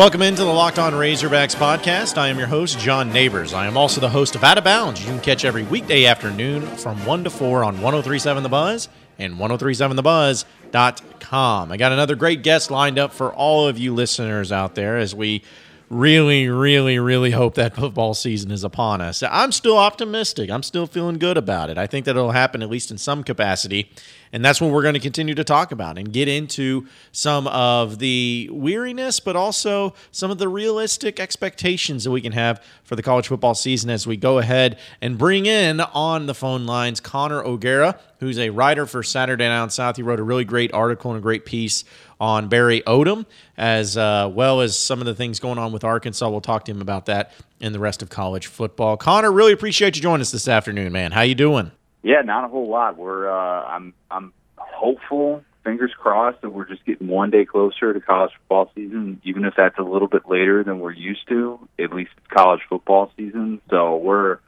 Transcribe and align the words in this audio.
Welcome 0.00 0.22
into 0.22 0.44
the 0.44 0.50
Locked 0.50 0.78
On 0.78 0.94
Razorbacks 0.94 1.54
podcast. 1.54 2.16
I 2.16 2.28
am 2.28 2.38
your 2.38 2.46
host, 2.46 2.78
John 2.78 3.12
Neighbors. 3.12 3.52
I 3.52 3.66
am 3.66 3.76
also 3.76 4.00
the 4.00 4.08
host 4.08 4.34
of 4.34 4.42
Out 4.42 4.56
of 4.56 4.64
Bounds. 4.64 5.02
You 5.02 5.08
can 5.08 5.20
catch 5.20 5.44
every 5.44 5.62
weekday 5.62 6.06
afternoon 6.06 6.62
from 6.62 7.04
1 7.04 7.24
to 7.24 7.30
4 7.30 7.64
on 7.64 7.82
1037 7.82 8.42
The 8.42 8.48
Buzz 8.48 8.88
and 9.18 9.36
1037thebuzz.com. 9.36 11.70
I 11.70 11.76
got 11.76 11.92
another 11.92 12.14
great 12.14 12.42
guest 12.42 12.70
lined 12.70 12.98
up 12.98 13.12
for 13.12 13.30
all 13.34 13.68
of 13.68 13.76
you 13.76 13.92
listeners 13.92 14.50
out 14.50 14.74
there 14.74 14.96
as 14.96 15.14
we 15.14 15.42
really, 15.90 16.48
really, 16.48 17.00
really 17.00 17.32
hope 17.32 17.56
that 17.56 17.74
football 17.74 18.14
season 18.14 18.52
is 18.52 18.62
upon 18.62 19.00
us. 19.00 19.24
I'm 19.24 19.50
still 19.50 19.76
optimistic. 19.76 20.48
I'm 20.48 20.62
still 20.62 20.86
feeling 20.86 21.18
good 21.18 21.36
about 21.36 21.68
it. 21.68 21.78
I 21.78 21.88
think 21.88 22.06
that 22.06 22.12
it'll 22.12 22.30
happen 22.30 22.62
at 22.62 22.70
least 22.70 22.92
in 22.92 22.98
some 22.98 23.24
capacity. 23.24 23.92
And 24.32 24.44
that's 24.44 24.60
what 24.60 24.70
we're 24.70 24.82
going 24.82 24.94
to 24.94 25.00
continue 25.00 25.34
to 25.34 25.42
talk 25.42 25.72
about 25.72 25.98
and 25.98 26.12
get 26.12 26.28
into 26.28 26.86
some 27.10 27.48
of 27.48 27.98
the 27.98 28.48
weariness, 28.52 29.18
but 29.18 29.34
also 29.34 29.94
some 30.12 30.30
of 30.30 30.38
the 30.38 30.48
realistic 30.48 31.18
expectations 31.18 32.04
that 32.04 32.12
we 32.12 32.20
can 32.20 32.30
have 32.30 32.64
for 32.84 32.94
the 32.94 33.02
college 33.02 33.26
football 33.26 33.56
season 33.56 33.90
as 33.90 34.06
we 34.06 34.16
go 34.16 34.38
ahead 34.38 34.78
and 35.00 35.18
bring 35.18 35.46
in 35.46 35.80
on 35.80 36.26
the 36.26 36.34
phone 36.34 36.66
lines 36.66 37.00
Connor 37.00 37.42
O'Gara, 37.42 37.98
who's 38.20 38.38
a 38.38 38.50
writer 38.50 38.86
for 38.86 39.02
Saturday 39.02 39.46
Down 39.46 39.70
South. 39.70 39.96
He 39.96 40.02
wrote 40.02 40.20
a 40.20 40.24
really 40.24 40.44
great 40.44 40.72
article 40.72 41.10
and 41.10 41.18
a 41.18 41.22
great 41.22 41.44
piece 41.44 41.82
on 42.20 42.48
Barry 42.48 42.82
Odom, 42.86 43.24
as 43.56 43.96
uh, 43.96 44.30
well 44.32 44.60
as 44.60 44.78
some 44.78 45.00
of 45.00 45.06
the 45.06 45.14
things 45.14 45.40
going 45.40 45.58
on 45.58 45.72
with 45.72 45.82
Arkansas. 45.82 46.28
We'll 46.28 46.40
talk 46.40 46.66
to 46.66 46.72
him 46.72 46.82
about 46.82 47.06
that 47.06 47.32
and 47.60 47.74
the 47.74 47.78
rest 47.78 48.02
of 48.02 48.10
college 48.10 48.46
football. 48.46 48.96
Connor, 48.96 49.32
really 49.32 49.52
appreciate 49.52 49.96
you 49.96 50.02
joining 50.02 50.20
us 50.20 50.30
this 50.30 50.46
afternoon, 50.46 50.92
man. 50.92 51.12
How 51.12 51.22
you 51.22 51.34
doing? 51.34 51.72
Yeah, 52.02 52.20
not 52.22 52.44
a 52.44 52.48
whole 52.48 52.68
lot. 52.68 52.96
We're 52.96 53.30
uh, 53.30 53.64
I'm 53.64 53.94
I'm 54.10 54.32
hopeful, 54.56 55.44
fingers 55.64 55.92
crossed, 55.98 56.40
that 56.42 56.50
we're 56.50 56.68
just 56.68 56.84
getting 56.84 57.08
one 57.08 57.30
day 57.30 57.44
closer 57.44 57.92
to 57.92 58.00
college 58.00 58.32
football 58.38 58.70
season, 58.74 59.20
even 59.24 59.44
if 59.44 59.54
that's 59.56 59.78
a 59.78 59.82
little 59.82 60.08
bit 60.08 60.22
later 60.28 60.64
than 60.64 60.80
we're 60.80 60.92
used 60.92 61.26
to. 61.28 61.58
At 61.78 61.92
least 61.92 62.10
it's 62.16 62.26
college 62.28 62.60
football 62.68 63.10
season, 63.16 63.60
so 63.70 63.96
we're 63.96 64.38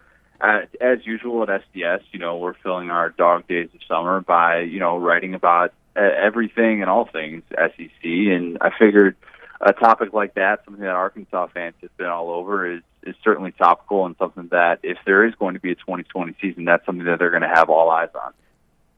as 0.40 0.98
usual 1.04 1.42
at 1.42 1.62
SDS. 1.72 2.02
You 2.12 2.18
know, 2.18 2.38
we're 2.38 2.54
filling 2.54 2.90
our 2.90 3.10
dog 3.10 3.46
days 3.46 3.68
of 3.74 3.80
summer 3.86 4.20
by 4.20 4.60
you 4.60 4.80
know 4.80 4.96
writing 4.96 5.34
about 5.34 5.72
everything 5.96 6.80
and 6.80 6.90
all 6.90 7.06
things 7.06 7.42
SEC, 7.50 8.04
and 8.04 8.58
I 8.60 8.70
figured 8.78 9.16
a 9.60 9.72
topic 9.72 10.12
like 10.12 10.34
that, 10.34 10.64
something 10.64 10.82
that 10.82 10.90
Arkansas 10.90 11.48
fans 11.54 11.74
have 11.82 11.96
been 11.96 12.08
all 12.08 12.30
over, 12.30 12.70
is 12.70 12.82
is 13.04 13.16
certainly 13.24 13.52
topical 13.52 14.06
and 14.06 14.14
something 14.18 14.48
that 14.52 14.78
if 14.82 14.96
there 15.04 15.24
is 15.24 15.34
going 15.34 15.54
to 15.54 15.60
be 15.60 15.72
a 15.72 15.74
2020 15.74 16.36
season, 16.40 16.64
that's 16.64 16.86
something 16.86 17.04
that 17.04 17.18
they're 17.18 17.30
going 17.30 17.42
to 17.42 17.48
have 17.48 17.68
all 17.68 17.90
eyes 17.90 18.10
on. 18.14 18.32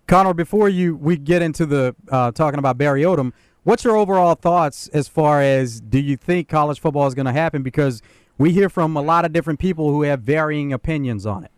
Connor, 0.06 0.34
before 0.34 0.68
you 0.68 0.96
we 0.96 1.16
get 1.16 1.42
into 1.42 1.66
the 1.66 1.94
uh, 2.10 2.30
talking 2.32 2.58
about 2.58 2.76
Barry 2.76 3.02
Odom, 3.02 3.32
what's 3.62 3.84
your 3.84 3.96
overall 3.96 4.34
thoughts 4.34 4.88
as 4.88 5.08
far 5.08 5.40
as 5.40 5.80
do 5.80 5.98
you 5.98 6.16
think 6.16 6.48
college 6.48 6.80
football 6.80 7.06
is 7.06 7.14
going 7.14 7.26
to 7.26 7.32
happen? 7.32 7.62
Because 7.62 8.02
we 8.36 8.52
hear 8.52 8.68
from 8.68 8.96
a 8.96 9.02
lot 9.02 9.24
of 9.24 9.32
different 9.32 9.58
people 9.58 9.90
who 9.90 10.02
have 10.02 10.20
varying 10.20 10.72
opinions 10.72 11.24
on 11.26 11.44
it. 11.44 11.50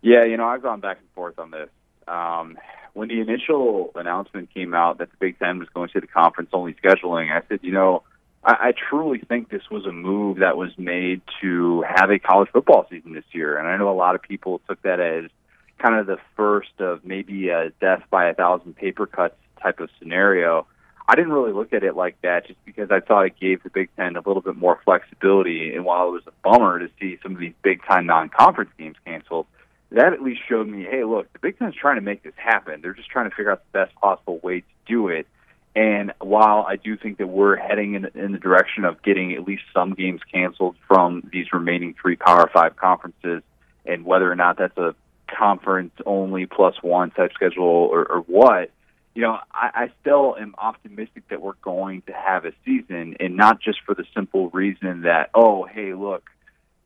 Yeah, 0.00 0.24
you 0.24 0.36
know, 0.36 0.46
I've 0.46 0.62
gone 0.62 0.80
back 0.80 0.98
and 0.98 1.08
forth 1.10 1.38
on 1.38 1.50
this. 1.50 1.68
Um, 2.06 2.56
when 2.94 3.08
the 3.08 3.20
initial 3.20 3.90
announcement 3.94 4.52
came 4.52 4.74
out 4.74 4.98
that 4.98 5.10
the 5.10 5.16
Big 5.18 5.38
Ten 5.38 5.58
was 5.58 5.68
going 5.74 5.88
to 5.90 6.00
the 6.00 6.06
conference 6.06 6.50
only 6.52 6.74
scheduling, 6.74 7.30
I 7.32 7.42
said, 7.48 7.60
you 7.62 7.72
know, 7.72 8.02
I, 8.44 8.68
I 8.68 8.72
truly 8.72 9.18
think 9.18 9.50
this 9.50 9.70
was 9.70 9.86
a 9.86 9.92
move 9.92 10.38
that 10.38 10.56
was 10.56 10.70
made 10.78 11.22
to 11.40 11.84
have 11.88 12.10
a 12.10 12.18
college 12.18 12.48
football 12.52 12.86
season 12.90 13.14
this 13.14 13.24
year. 13.32 13.58
And 13.58 13.68
I 13.68 13.76
know 13.76 13.90
a 13.90 13.94
lot 13.94 14.14
of 14.14 14.22
people 14.22 14.60
took 14.68 14.80
that 14.82 15.00
as 15.00 15.30
kind 15.78 15.94
of 15.94 16.06
the 16.06 16.18
first 16.36 16.80
of 16.80 17.04
maybe 17.04 17.48
a 17.48 17.70
death 17.80 18.02
by 18.10 18.28
a 18.28 18.34
thousand 18.34 18.76
paper 18.76 19.06
cuts 19.06 19.36
type 19.62 19.80
of 19.80 19.90
scenario. 19.98 20.66
I 21.10 21.14
didn't 21.14 21.32
really 21.32 21.52
look 21.52 21.72
at 21.72 21.84
it 21.84 21.96
like 21.96 22.20
that 22.22 22.46
just 22.46 22.62
because 22.66 22.90
I 22.90 23.00
thought 23.00 23.26
it 23.26 23.40
gave 23.40 23.62
the 23.62 23.70
Big 23.70 23.88
Ten 23.96 24.16
a 24.16 24.20
little 24.20 24.42
bit 24.42 24.56
more 24.56 24.78
flexibility. 24.84 25.74
And 25.74 25.84
while 25.84 26.08
it 26.08 26.12
was 26.12 26.22
a 26.26 26.32
bummer 26.42 26.78
to 26.78 26.90
see 27.00 27.18
some 27.22 27.32
of 27.32 27.40
these 27.40 27.54
big 27.62 27.82
time 27.84 28.06
non 28.06 28.28
conference 28.28 28.70
games 28.78 28.96
canceled, 29.06 29.46
that 29.90 30.12
at 30.12 30.22
least 30.22 30.40
showed 30.48 30.68
me, 30.68 30.84
hey, 30.84 31.04
look, 31.04 31.32
the 31.32 31.38
Big 31.38 31.58
Ten's 31.58 31.74
trying 31.74 31.96
to 31.96 32.02
make 32.02 32.22
this 32.22 32.34
happen. 32.36 32.80
They're 32.82 32.94
just 32.94 33.10
trying 33.10 33.28
to 33.28 33.34
figure 33.34 33.50
out 33.50 33.62
the 33.72 33.78
best 33.78 33.94
possible 33.96 34.38
way 34.42 34.60
to 34.60 34.66
do 34.86 35.08
it. 35.08 35.26
And 35.74 36.12
while 36.20 36.64
I 36.68 36.76
do 36.76 36.96
think 36.96 37.18
that 37.18 37.28
we're 37.28 37.56
heading 37.56 37.94
in, 37.94 38.06
in 38.14 38.32
the 38.32 38.38
direction 38.38 38.84
of 38.84 39.02
getting 39.02 39.32
at 39.34 39.44
least 39.44 39.62
some 39.72 39.94
games 39.94 40.20
canceled 40.32 40.76
from 40.86 41.28
these 41.32 41.52
remaining 41.52 41.94
three 42.00 42.16
Power 42.16 42.50
Five 42.52 42.76
conferences, 42.76 43.42
and 43.86 44.04
whether 44.04 44.30
or 44.30 44.34
not 44.34 44.58
that's 44.58 44.76
a 44.76 44.94
conference 45.28 45.92
only 46.04 46.46
plus 46.46 46.74
one 46.82 47.10
type 47.10 47.32
schedule 47.32 47.64
or, 47.64 48.04
or 48.10 48.20
what, 48.22 48.70
you 49.14 49.22
know, 49.22 49.38
I, 49.52 49.70
I 49.74 49.92
still 50.00 50.36
am 50.38 50.54
optimistic 50.58 51.28
that 51.28 51.40
we're 51.40 51.52
going 51.62 52.02
to 52.02 52.12
have 52.12 52.44
a 52.44 52.52
season, 52.64 53.16
and 53.20 53.36
not 53.36 53.60
just 53.60 53.78
for 53.84 53.94
the 53.94 54.04
simple 54.14 54.48
reason 54.50 55.02
that, 55.02 55.30
oh, 55.34 55.64
hey, 55.64 55.94
look, 55.94 56.28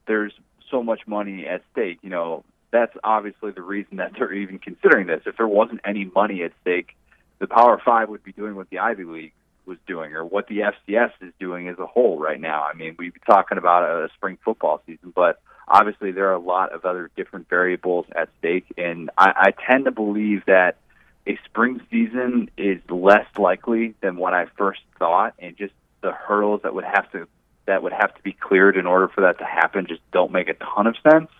there's 0.07 0.33
so 0.71 0.83
much 0.83 1.07
money 1.07 1.47
at 1.47 1.63
stake. 1.73 1.99
You 2.03 2.11
know, 2.11 2.45
that's 2.73 2.97
obviously 3.05 3.53
the 3.53 3.63
reason 3.63 3.99
that 3.99 4.13
they're 4.19 4.33
even 4.33 4.59
considering 4.59 5.07
this. 5.07 5.23
If 5.27 5.37
there 5.37 5.47
wasn't 5.47 5.81
any 5.85 6.05
money 6.05 6.43
at 6.43 6.53
stake, 6.63 6.97
the 7.39 7.47
Power 7.47 7.81
Five 7.85 8.09
would 8.09 8.25
be 8.25 8.33
doing 8.33 8.57
what 8.57 8.71
the 8.71 8.81
Ivy 8.81 9.05
League 9.05 9.33
was 9.67 9.79
doing 9.87 10.15
or 10.15 10.25
what 10.25 10.49
the 10.49 10.61
FCS 10.61 11.13
is 11.21 11.33
doing 11.39 11.69
as 11.69 11.79
a 11.79 11.87
whole 11.87 12.19
right 12.19 12.41
now. 12.41 12.65
I 12.65 12.75
mean, 12.75 12.97
we'd 12.99 13.15
be 13.15 13.21
talking 13.27 13.59
about 13.59 13.85
a 13.85 14.09
spring 14.15 14.39
football 14.45 14.83
season, 14.87 15.13
but 15.15 15.41
obviously 15.69 16.11
there 16.11 16.29
are 16.31 16.35
a 16.35 16.41
lot 16.41 16.73
of 16.73 16.85
other 16.85 17.11
different 17.17 17.49
variables 17.49 18.07
at 18.17 18.29
stake, 18.39 18.67
and 18.77 19.11
I, 19.17 19.33
I 19.37 19.65
tend 19.67 19.85
to 19.85 19.93
believe 19.93 20.45
that 20.47 20.79
a 21.27 21.39
spring 21.45 21.81
season 21.91 22.51
is 22.57 22.79
less 22.91 23.27
likely 23.39 23.95
than 24.01 24.17
what 24.17 24.35
I 24.35 24.47
first 24.57 24.81
thought, 24.99 25.35
and 25.39 25.57
just 25.57 25.75
the 26.01 26.11
hurdles 26.11 26.63
that 26.65 26.75
would 26.75 26.85
have 26.85 27.11
to 27.13 27.29
that 27.67 27.83
would 27.83 27.93
have 27.93 28.13
to 28.13 28.23
be 28.23 28.33
cleared 28.33 28.77
in 28.77 28.87
order 28.87 29.07
for 29.07 29.21
that 29.21 29.39
to 29.39 29.45
happen 29.45 29.87
just 29.87 30.01
don't 30.11 30.33
make 30.33 30.49
a 30.49 30.55
ton 30.55 30.89
of 30.89 30.97
sense. 31.09 31.31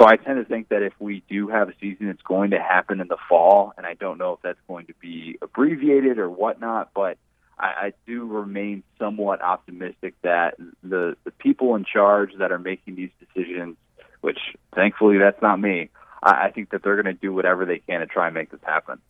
So 0.00 0.06
I 0.06 0.16
tend 0.16 0.38
to 0.38 0.46
think 0.46 0.70
that 0.70 0.82
if 0.82 0.94
we 0.98 1.22
do 1.28 1.48
have 1.48 1.68
a 1.68 1.74
season, 1.78 2.08
it's 2.08 2.22
going 2.22 2.52
to 2.52 2.58
happen 2.58 3.02
in 3.02 3.08
the 3.08 3.18
fall, 3.28 3.74
and 3.76 3.84
I 3.84 3.92
don't 3.92 4.16
know 4.16 4.32
if 4.32 4.40
that's 4.40 4.58
going 4.66 4.86
to 4.86 4.94
be 4.98 5.36
abbreviated 5.42 6.18
or 6.18 6.30
whatnot, 6.30 6.92
but 6.94 7.18
I, 7.58 7.66
I 7.66 7.92
do 8.06 8.24
remain 8.24 8.82
somewhat 8.98 9.42
optimistic 9.42 10.14
that 10.22 10.56
the 10.82 11.18
the 11.24 11.30
people 11.32 11.76
in 11.76 11.84
charge 11.84 12.30
that 12.38 12.50
are 12.50 12.58
making 12.58 12.94
these 12.94 13.10
decisions, 13.20 13.76
which 14.22 14.38
thankfully 14.74 15.18
that's 15.18 15.42
not 15.42 15.60
me, 15.60 15.90
I, 16.22 16.46
I 16.46 16.50
think 16.50 16.70
that 16.70 16.82
they're 16.82 17.00
going 17.00 17.14
to 17.14 17.20
do 17.20 17.34
whatever 17.34 17.66
they 17.66 17.80
can 17.80 18.00
to 18.00 18.06
try 18.06 18.28
and 18.28 18.34
make 18.34 18.50
this 18.50 18.60
happen. 18.62 19.00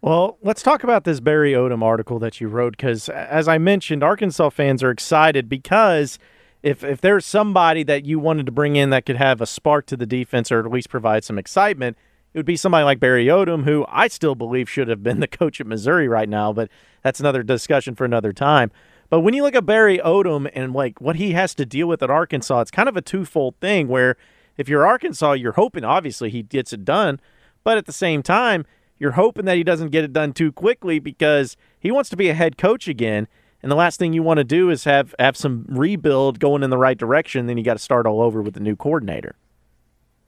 Well, 0.00 0.38
let's 0.42 0.62
talk 0.62 0.82
about 0.82 1.04
this 1.04 1.20
Barry 1.20 1.52
Odom 1.52 1.84
article 1.84 2.18
that 2.18 2.40
you 2.40 2.48
wrote 2.48 2.76
because, 2.76 3.08
as 3.08 3.46
I 3.46 3.58
mentioned, 3.58 4.02
Arkansas 4.02 4.50
fans 4.50 4.82
are 4.82 4.90
excited 4.90 5.48
because 5.48 6.18
if 6.66 6.82
if 6.82 7.00
there's 7.00 7.24
somebody 7.24 7.84
that 7.84 8.04
you 8.04 8.18
wanted 8.18 8.44
to 8.44 8.50
bring 8.50 8.74
in 8.74 8.90
that 8.90 9.06
could 9.06 9.16
have 9.16 9.40
a 9.40 9.46
spark 9.46 9.86
to 9.86 9.96
the 9.96 10.04
defense 10.04 10.50
or 10.50 10.58
at 10.58 10.72
least 10.72 10.88
provide 10.88 11.22
some 11.22 11.38
excitement, 11.38 11.96
it 12.34 12.38
would 12.40 12.44
be 12.44 12.56
somebody 12.56 12.84
like 12.84 12.98
Barry 12.98 13.26
Odom, 13.26 13.62
who 13.62 13.86
I 13.88 14.08
still 14.08 14.34
believe 14.34 14.68
should 14.68 14.88
have 14.88 15.00
been 15.00 15.20
the 15.20 15.28
coach 15.38 15.60
at 15.60 15.66
Missouri 15.68 16.08
right 16.08 16.28
now, 16.28 16.52
but 16.52 16.68
that's 17.02 17.20
another 17.20 17.44
discussion 17.44 17.94
for 17.94 18.04
another 18.04 18.32
time. 18.32 18.72
But 19.08 19.20
when 19.20 19.32
you 19.32 19.44
look 19.44 19.54
at 19.54 19.64
Barry 19.64 19.98
Odom 19.98 20.50
and 20.54 20.72
like 20.72 21.00
what 21.00 21.14
he 21.14 21.32
has 21.32 21.54
to 21.54 21.64
deal 21.64 21.86
with 21.86 22.02
at 22.02 22.10
Arkansas, 22.10 22.62
it's 22.62 22.72
kind 22.72 22.88
of 22.88 22.96
a 22.96 23.00
twofold 23.02 23.54
thing 23.60 23.86
where 23.86 24.16
if 24.56 24.68
you're 24.68 24.84
Arkansas, 24.84 25.32
you're 25.34 25.52
hoping 25.52 25.84
obviously 25.84 26.30
he 26.30 26.42
gets 26.42 26.72
it 26.72 26.84
done, 26.84 27.20
but 27.62 27.78
at 27.78 27.86
the 27.86 27.92
same 27.92 28.24
time, 28.24 28.66
you're 28.98 29.12
hoping 29.12 29.44
that 29.44 29.56
he 29.56 29.62
doesn't 29.62 29.90
get 29.90 30.02
it 30.02 30.12
done 30.12 30.32
too 30.32 30.50
quickly 30.50 30.98
because 30.98 31.56
he 31.78 31.92
wants 31.92 32.10
to 32.10 32.16
be 32.16 32.28
a 32.28 32.34
head 32.34 32.58
coach 32.58 32.88
again. 32.88 33.28
And 33.66 33.70
the 33.72 33.76
last 33.76 33.98
thing 33.98 34.12
you 34.12 34.22
want 34.22 34.38
to 34.38 34.44
do 34.44 34.70
is 34.70 34.84
have 34.84 35.12
have 35.18 35.36
some 35.36 35.64
rebuild 35.68 36.38
going 36.38 36.62
in 36.62 36.70
the 36.70 36.78
right 36.78 36.96
direction. 36.96 37.46
Then 37.46 37.58
you 37.58 37.64
got 37.64 37.72
to 37.72 37.82
start 37.82 38.06
all 38.06 38.20
over 38.20 38.40
with 38.40 38.56
a 38.56 38.60
new 38.60 38.76
coordinator. 38.76 39.34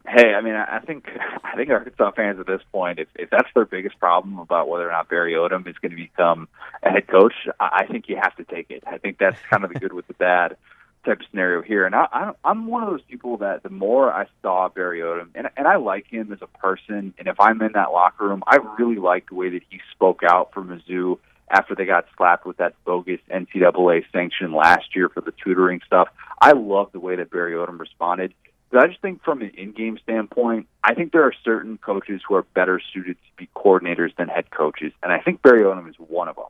Hey, 0.09 0.35
I 0.35 0.41
mean, 0.41 0.55
I 0.55 0.81
think 0.81 1.07
I 1.45 1.55
think 1.55 1.71
Arkansas 1.71 2.11
fans 2.17 2.41
at 2.41 2.49
this 2.49 2.63
point, 2.73 2.99
if 2.99 3.07
if 3.15 3.31
that's 3.31 3.47
their 3.55 3.65
biggest 3.65 3.97
problem 4.01 4.41
about 4.41 4.69
whether 4.69 4.89
or 4.89 4.91
not 4.91 5.09
Barry 5.09 5.35
Odom 5.35 5.69
is 5.69 5.77
going 5.81 5.93
to 5.93 5.97
become 5.97 6.49
a 6.83 6.91
head 6.91 7.07
coach, 7.07 7.33
I 7.61 7.87
think 7.87 8.09
you 8.09 8.17
have 8.21 8.35
to 8.39 8.45
take 8.45 8.73
it. 8.73 8.83
I 8.85 8.99
think 8.99 9.19
that's 9.19 9.39
kind 9.49 9.63
of 9.63 9.73
the 9.73 9.79
good 9.79 9.93
with 9.93 10.09
the 10.09 10.15
bad 10.15 10.57
type 11.05 11.21
of 11.21 11.27
scenario 11.31 11.63
here. 11.63 11.87
And 11.87 11.95
I, 11.95 12.09
I 12.13 12.33
I'm 12.43 12.67
one 12.67 12.83
of 12.83 12.91
those 12.91 13.03
people 13.09 13.37
that 13.37 13.63
the 13.63 13.71
more 13.71 14.13
I 14.13 14.27
saw 14.43 14.69
Barry 14.69 14.99
Odom, 14.99 15.29
and 15.37 15.49
and 15.57 15.69
I 15.69 15.77
like 15.77 16.09
him 16.09 16.33
as 16.33 16.43
a 16.43 16.49
person, 16.59 17.15
and 17.17 17.29
if 17.29 17.39
I'm 17.39 17.63
in 17.63 17.71
that 17.75 17.93
locker 17.93 18.27
room, 18.27 18.43
I 18.49 18.59
really 18.81 18.99
like 18.99 19.29
the 19.29 19.37
way 19.37 19.51
that 19.51 19.63
he 19.71 19.79
spoke 19.93 20.23
out 20.25 20.53
for 20.53 20.65
Mizzou 20.65 21.21
after 21.51 21.75
they 21.75 21.85
got 21.85 22.07
slapped 22.17 22.47
with 22.47 22.59
that 22.59 22.75
bogus 22.85 23.21
NCAA 23.31 24.05
sanction 24.13 24.53
last 24.53 24.95
year 24.95 25.09
for 25.09 25.21
the 25.21 25.33
tutoring 25.43 25.81
stuff. 25.87 26.09
I 26.41 26.53
love 26.53 26.93
the 26.93 27.01
way 27.01 27.17
that 27.17 27.31
Barry 27.31 27.53
Odom 27.53 27.79
responded. 27.79 28.35
But 28.71 28.81
I 28.83 28.87
just 28.89 29.01
think 29.01 29.23
from 29.25 29.41
an 29.41 29.51
in-game 29.57 29.99
standpoint, 30.03 30.69
I 30.85 30.95
think 30.95 31.13
there 31.13 31.25
are 31.25 31.33
certain 31.43 31.79
coaches 31.79 32.21
who 32.27 32.35
are 32.35 32.43
better 32.43 32.81
suited 32.93 33.17
to 33.17 33.37
be 33.37 33.49
coordinators 33.57 34.15
than 34.17 34.29
head 34.29 34.51
coaches, 34.51 34.93
and 35.03 35.11
I 35.11 35.21
think 35.21 35.41
Barry 35.41 35.63
Odom 35.63 35.89
is 35.89 35.97
one 35.97 36.29
of 36.29 36.37
them. 36.37 36.45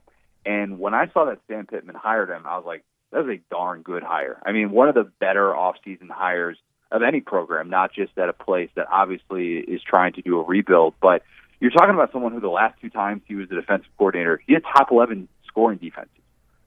And 0.44 0.80
when 0.80 0.94
I 0.94 1.08
saw 1.12 1.26
that 1.26 1.38
Sam 1.46 1.66
Pittman 1.66 1.94
hired 1.94 2.28
him, 2.28 2.42
I 2.44 2.56
was 2.56 2.66
like, 2.66 2.82
that 3.12 3.24
was 3.24 3.36
a 3.36 3.54
darn 3.54 3.82
good 3.82 4.02
hire. 4.02 4.42
I 4.44 4.52
mean, 4.52 4.70
one 4.72 4.88
of 4.88 4.94
the 4.94 5.04
better 5.20 5.54
off-season 5.54 6.08
hires 6.08 6.58
of 6.90 7.02
any 7.02 7.20
program, 7.20 7.70
not 7.70 7.92
just 7.92 8.16
at 8.18 8.28
a 8.28 8.32
place 8.32 8.70
that 8.74 8.86
obviously 8.90 9.58
is 9.58 9.80
trying 9.82 10.14
to 10.14 10.22
do 10.22 10.40
a 10.40 10.42
rebuild, 10.42 10.94
but 11.00 11.22
you're 11.60 11.70
talking 11.70 11.94
about 11.94 12.12
someone 12.12 12.32
who 12.32 12.40
the 12.40 12.48
last 12.48 12.80
two 12.80 12.90
times 12.90 13.22
he 13.26 13.34
was 13.34 13.48
the 13.48 13.56
defensive 13.56 13.90
coordinator, 13.98 14.40
he 14.46 14.54
had 14.54 14.62
top 14.62 14.90
11 14.90 15.28
scoring 15.46 15.78
defenses. 15.78 16.12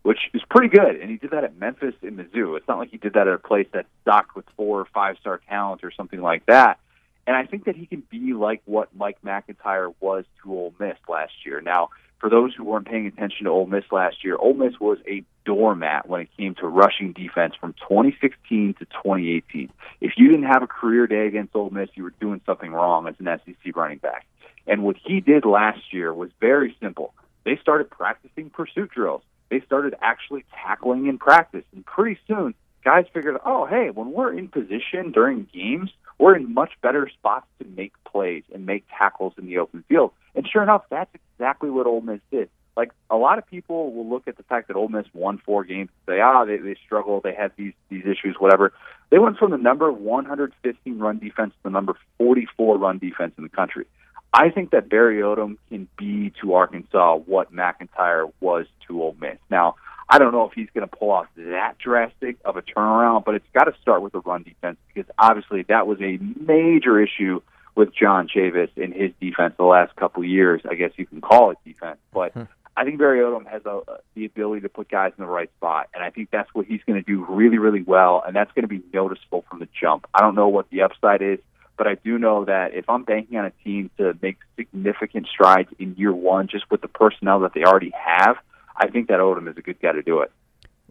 which 0.04 0.18
is 0.34 0.42
pretty 0.50 0.76
good. 0.76 0.96
And 0.96 1.10
he 1.10 1.18
did 1.18 1.32
that 1.32 1.44
at 1.44 1.58
Memphis 1.58 1.94
and 2.02 2.18
Mizzou. 2.18 2.58
It's 2.58 2.68
not 2.68 2.80
like 2.80 2.90
he 2.90 2.98
did 2.98 3.14
that 3.14 3.28
at 3.28 3.34
a 3.34 3.38
place 3.38 3.68
that's 3.72 3.88
stocked 4.02 4.36
with 4.36 4.46
four 4.58 4.80
or 4.80 4.86
five 4.86 5.18
star 5.20 5.40
talent 5.48 5.84
or 5.84 5.92
something 5.92 6.22
like 6.22 6.46
that. 6.48 6.80
And 7.28 7.36
I 7.36 7.46
think 7.46 7.66
that 7.66 7.76
he 7.76 7.86
can 7.86 8.02
be 8.10 8.34
like 8.34 8.62
what 8.66 8.90
Mike 8.96 9.18
MacIntyre 9.24 9.92
was 10.00 10.26
to 10.44 10.52
Ole 10.52 10.74
Miss 10.80 10.98
last 11.08 11.34
year. 11.46 11.62
Now, 11.62 11.90
for 12.20 12.30
those 12.30 12.54
who 12.56 12.64
weren't 12.64 12.88
paying 12.88 13.06
attention 13.08 13.46
to 13.46 13.52
Ole 13.52 13.68
Miss 13.68 13.86
last 13.92 14.24
year, 14.24 14.36
Ole 14.36 14.56
Miss 14.56 14.80
was 14.80 14.98
a 15.08 15.24
doormat 15.46 16.08
when 16.08 16.22
it 16.22 16.30
came 16.38 16.56
to 16.56 16.68
rushing 16.68 17.14
defense 17.14 17.54
from 17.60 17.74
2016 17.74 18.76
to 18.76 18.86
2018. 18.86 19.72
If 20.02 20.14
you 20.18 20.30
didn't 20.30 20.46
have 20.46 20.64
a 20.64 20.68
career 20.68 21.08
day 21.08 21.28
against 21.28 21.56
Ole 21.56 21.70
Miss, 21.70 21.90
you 21.94 22.04
were 22.04 22.14
doing 22.20 22.42
something 22.46 22.72
wrong 22.72 23.08
as 23.08 23.16
an 23.20 23.28
SEC 23.46 23.76
running 23.76 24.00
back. 24.00 24.26
And 24.72 24.84
what 24.84 24.96
he 24.96 25.20
did 25.20 25.44
last 25.44 25.92
year 25.92 26.14
was 26.14 26.30
very 26.40 26.78
simple. 26.80 27.14
They 27.44 27.58
started 27.62 27.90
practicing 27.90 28.50
pursuit 28.50 28.90
drills. 28.90 29.22
They 29.50 29.60
started 29.60 29.96
actually 30.02 30.46
tackling 30.64 31.08
in 31.08 31.18
practice. 31.18 31.66
And 31.76 31.86
pretty 31.86 32.18
soon, 32.26 32.54
guys 32.86 33.04
figured, 33.14 33.36
oh, 33.46 33.66
hey, 33.66 33.90
when 33.90 34.14
we're 34.14 34.32
in 34.32 34.48
position 34.48 35.12
during 35.12 35.46
games, 35.54 35.90
we're 36.20 36.38
in 36.38 36.54
much 36.54 36.72
better 36.82 37.10
spots 37.10 37.48
to 37.60 37.68
make 37.76 37.92
plays 38.06 38.44
and 38.54 38.66
make 38.66 38.86
tackles 38.98 39.34
in 39.38 39.46
the 39.46 39.58
open 39.58 39.84
field. 39.90 40.14
And 40.36 40.48
sure 40.48 40.64
enough, 40.64 40.84
that's 40.90 41.14
exactly 41.16 41.70
what 41.70 41.86
Ole 41.86 42.00
Miss 42.00 42.22
did. 42.32 42.50
Like 42.78 42.92
a 43.10 43.18
lot 43.18 43.40
of 43.40 43.48
people 43.48 43.92
will 43.92 44.10
look 44.10 44.30
at 44.30 44.38
the 44.38 44.44
fact 44.44 44.70
that 44.70 44.78
Ole 44.78 44.88
Miss 44.88 45.06
won 45.14 45.38
four 45.46 45.66
games 45.66 45.90
and 46.08 46.16
say, 46.16 46.22
ah, 46.22 46.46
they, 46.46 46.56
they 46.56 46.78
struggled, 46.86 47.24
they 47.24 47.34
had 47.34 47.52
these 47.58 47.74
these 47.90 48.04
issues, 48.06 48.38
whatever. 48.40 48.72
They 49.10 49.20
went 49.20 49.38
from 49.38 49.52
the 49.52 49.58
number 49.58 49.92
115 49.92 50.98
run 50.98 51.20
defense 51.20 51.52
to 51.52 51.64
the 51.64 51.70
number 51.70 51.98
44 52.20 52.78
run 52.78 53.00
defense 53.00 53.34
in 53.38 53.44
the 53.44 53.50
country. 53.50 53.86
I 54.34 54.50
think 54.50 54.72
that 54.72 54.90
Barry 54.90 55.22
Odom 55.22 55.58
can 55.70 55.88
be 55.98 56.32
to 56.42 56.54
Arkansas 56.54 57.18
what 57.18 57.52
MacIntyre 57.52 58.28
was 58.40 58.66
to 58.88 59.02
Ole 59.02 59.16
Miss. 59.20 59.38
Now, 59.50 59.76
I 60.10 60.20
don't 60.20 60.32
know 60.32 60.46
if 60.46 60.54
he's 60.54 60.70
going 60.74 60.88
to 60.88 60.96
pull 60.96 61.12
off 61.12 61.28
that 61.36 61.78
drastic 61.78 62.38
of 62.46 62.58
a 62.58 62.62
turnaround, 62.62 63.26
but 63.26 63.36
it's 63.36 63.46
got 63.54 63.66
to 63.66 63.74
start 63.82 64.02
with 64.02 64.14
the 64.14 64.20
run 64.20 64.44
defense 64.44 64.78
because 64.88 65.10
obviously 65.18 65.64
that 65.64 65.88
was 65.88 66.00
a 66.02 66.18
major 66.40 67.02
issue 67.02 67.42
with 67.76 67.94
John 67.96 68.28
Chavis 68.28 68.70
in 68.76 68.92
his 68.92 69.12
defense 69.22 69.54
the 69.58 69.64
last 69.64 69.96
couple 69.96 70.24
of 70.24 70.30
years. 70.30 70.62
I 70.70 70.76
guess 70.76 70.92
you 70.98 71.06
can 71.06 71.22
call 71.22 71.52
it 71.52 71.58
defense, 71.66 72.00
but 72.14 72.34
hmm. 72.34 72.44
I 72.76 72.86
think 72.86 73.00
Barry 73.00 73.20
Odom 73.20 73.46
has 73.48 73.66
a, 73.66 73.82
the 74.16 74.26
ability 74.26 74.62
to 74.62 74.70
put 74.70 74.90
guys 74.90 75.12
in 75.18 75.24
the 75.24 75.30
right 75.30 75.50
spot, 75.58 75.90
and 75.94 76.04
I 76.04 76.10
think 76.10 76.30
that's 76.32 76.50
what 76.54 76.66
he's 76.66 76.82
going 76.86 77.02
to 77.02 77.06
do 77.06 77.26
really, 77.30 77.58
really 77.58 77.82
well, 77.82 78.24
and 78.26 78.36
that's 78.36 78.52
going 78.54 78.64
to 78.64 78.70
be 78.70 78.82
noticeable 78.94 79.46
from 79.50 79.60
the 79.60 79.68
jump. 79.80 80.08
I 80.14 80.22
don't 80.22 80.36
know 80.36 80.48
what 80.48 80.70
the 80.70 80.82
upside 80.82 81.22
is 81.22 81.40
but 81.82 81.88
I 81.88 81.96
do 81.96 82.20
know 82.20 82.46
that 82.46 82.76
if 82.76 82.88
I'm 82.88 83.04
banking 83.04 83.40
on 83.40 83.46
a 83.46 83.52
team 83.64 83.90
to 83.98 84.16
make 84.22 84.38
significant 84.56 85.26
strides 85.26 85.70
in 85.80 85.96
year 85.96 86.14
one, 86.14 86.48
just 86.48 86.70
with 86.70 86.82
the 86.82 86.88
personnel 86.88 87.40
that 87.40 87.56
they 87.56 87.64
already 87.64 87.92
have, 88.00 88.36
I 88.78 88.88
think 88.88 89.08
that 89.08 89.18
Odom 89.18 89.50
is 89.50 89.58
a 89.58 89.62
good 89.62 89.82
guy 89.82 89.92
to 89.94 90.04
do 90.04 90.20
it. 90.20 90.32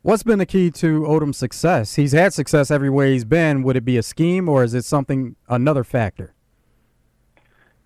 What's 0.03 0.25
been 0.25 0.41
the 0.41 0.47
key 0.47 0.69
to 0.73 1.03
Odom's 1.03 1.37
success? 1.37 1.95
He's 1.95 2.11
had 2.11 2.35
success 2.35 2.73
everywhere 2.73 3.07
he's 3.07 3.25
been. 3.25 3.63
Would 3.63 3.77
it 3.77 3.85
be 3.85 3.99
a 3.99 4.03
scheme 4.03 4.49
or 4.49 4.65
is 4.65 4.75
it 4.75 4.85
something 4.85 5.37
another 5.49 5.85
factor? 5.85 6.35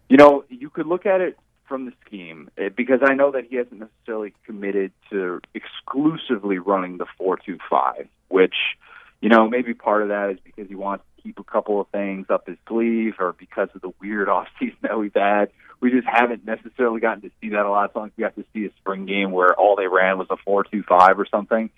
You 0.08 0.16
know, 0.16 0.44
you 0.48 0.70
could 0.70 0.86
look 0.86 1.04
at 1.04 1.20
it 1.20 1.36
from 1.68 1.84
the 1.84 1.92
scheme 2.06 2.48
eh, 2.56 2.70
because 2.74 3.00
I 3.04 3.12
know 3.12 3.32
that 3.32 3.44
he 3.50 3.56
hasn't 3.56 3.80
necessarily 3.80 4.32
committed 4.46 4.92
to 5.10 5.42
exclusively 5.52 6.56
running 6.56 6.96
the 6.96 7.06
four-two-five, 7.18 8.08
which 8.28 8.54
you 9.20 9.28
know 9.28 9.46
maybe 9.46 9.74
part 9.74 10.00
of 10.00 10.08
that 10.08 10.30
is 10.30 10.38
because 10.42 10.68
he 10.68 10.74
wants 10.74 11.04
keep 11.24 11.38
a 11.40 11.44
couple 11.44 11.80
of 11.80 11.88
things 11.88 12.26
up 12.30 12.46
his 12.46 12.58
sleeve 12.68 13.14
or 13.18 13.32
because 13.32 13.68
of 13.74 13.80
the 13.80 13.90
weird 14.00 14.28
off 14.34 14.46
season 14.60 14.78
that 14.82 14.98
we've 14.98 15.14
had. 15.14 15.50
We 15.80 15.90
just 15.90 16.06
haven't 16.06 16.46
necessarily 16.46 17.00
gotten 17.00 17.22
to 17.22 17.30
see 17.40 17.50
that 17.50 17.66
a 17.66 17.70
lot. 17.70 17.86
It's 17.86 17.96
like 17.96 18.12
we 18.16 18.22
got 18.22 18.36
to 18.36 18.44
see 18.54 18.64
a 18.66 18.70
spring 18.78 19.06
game 19.06 19.32
where 19.32 19.54
all 19.54 19.76
they 19.76 19.88
ran 19.88 20.18
was 20.18 20.28
a 20.30 20.36
four 20.36 20.64
two 20.64 20.82
five 20.82 21.18
or 21.18 21.26
something. 21.26 21.70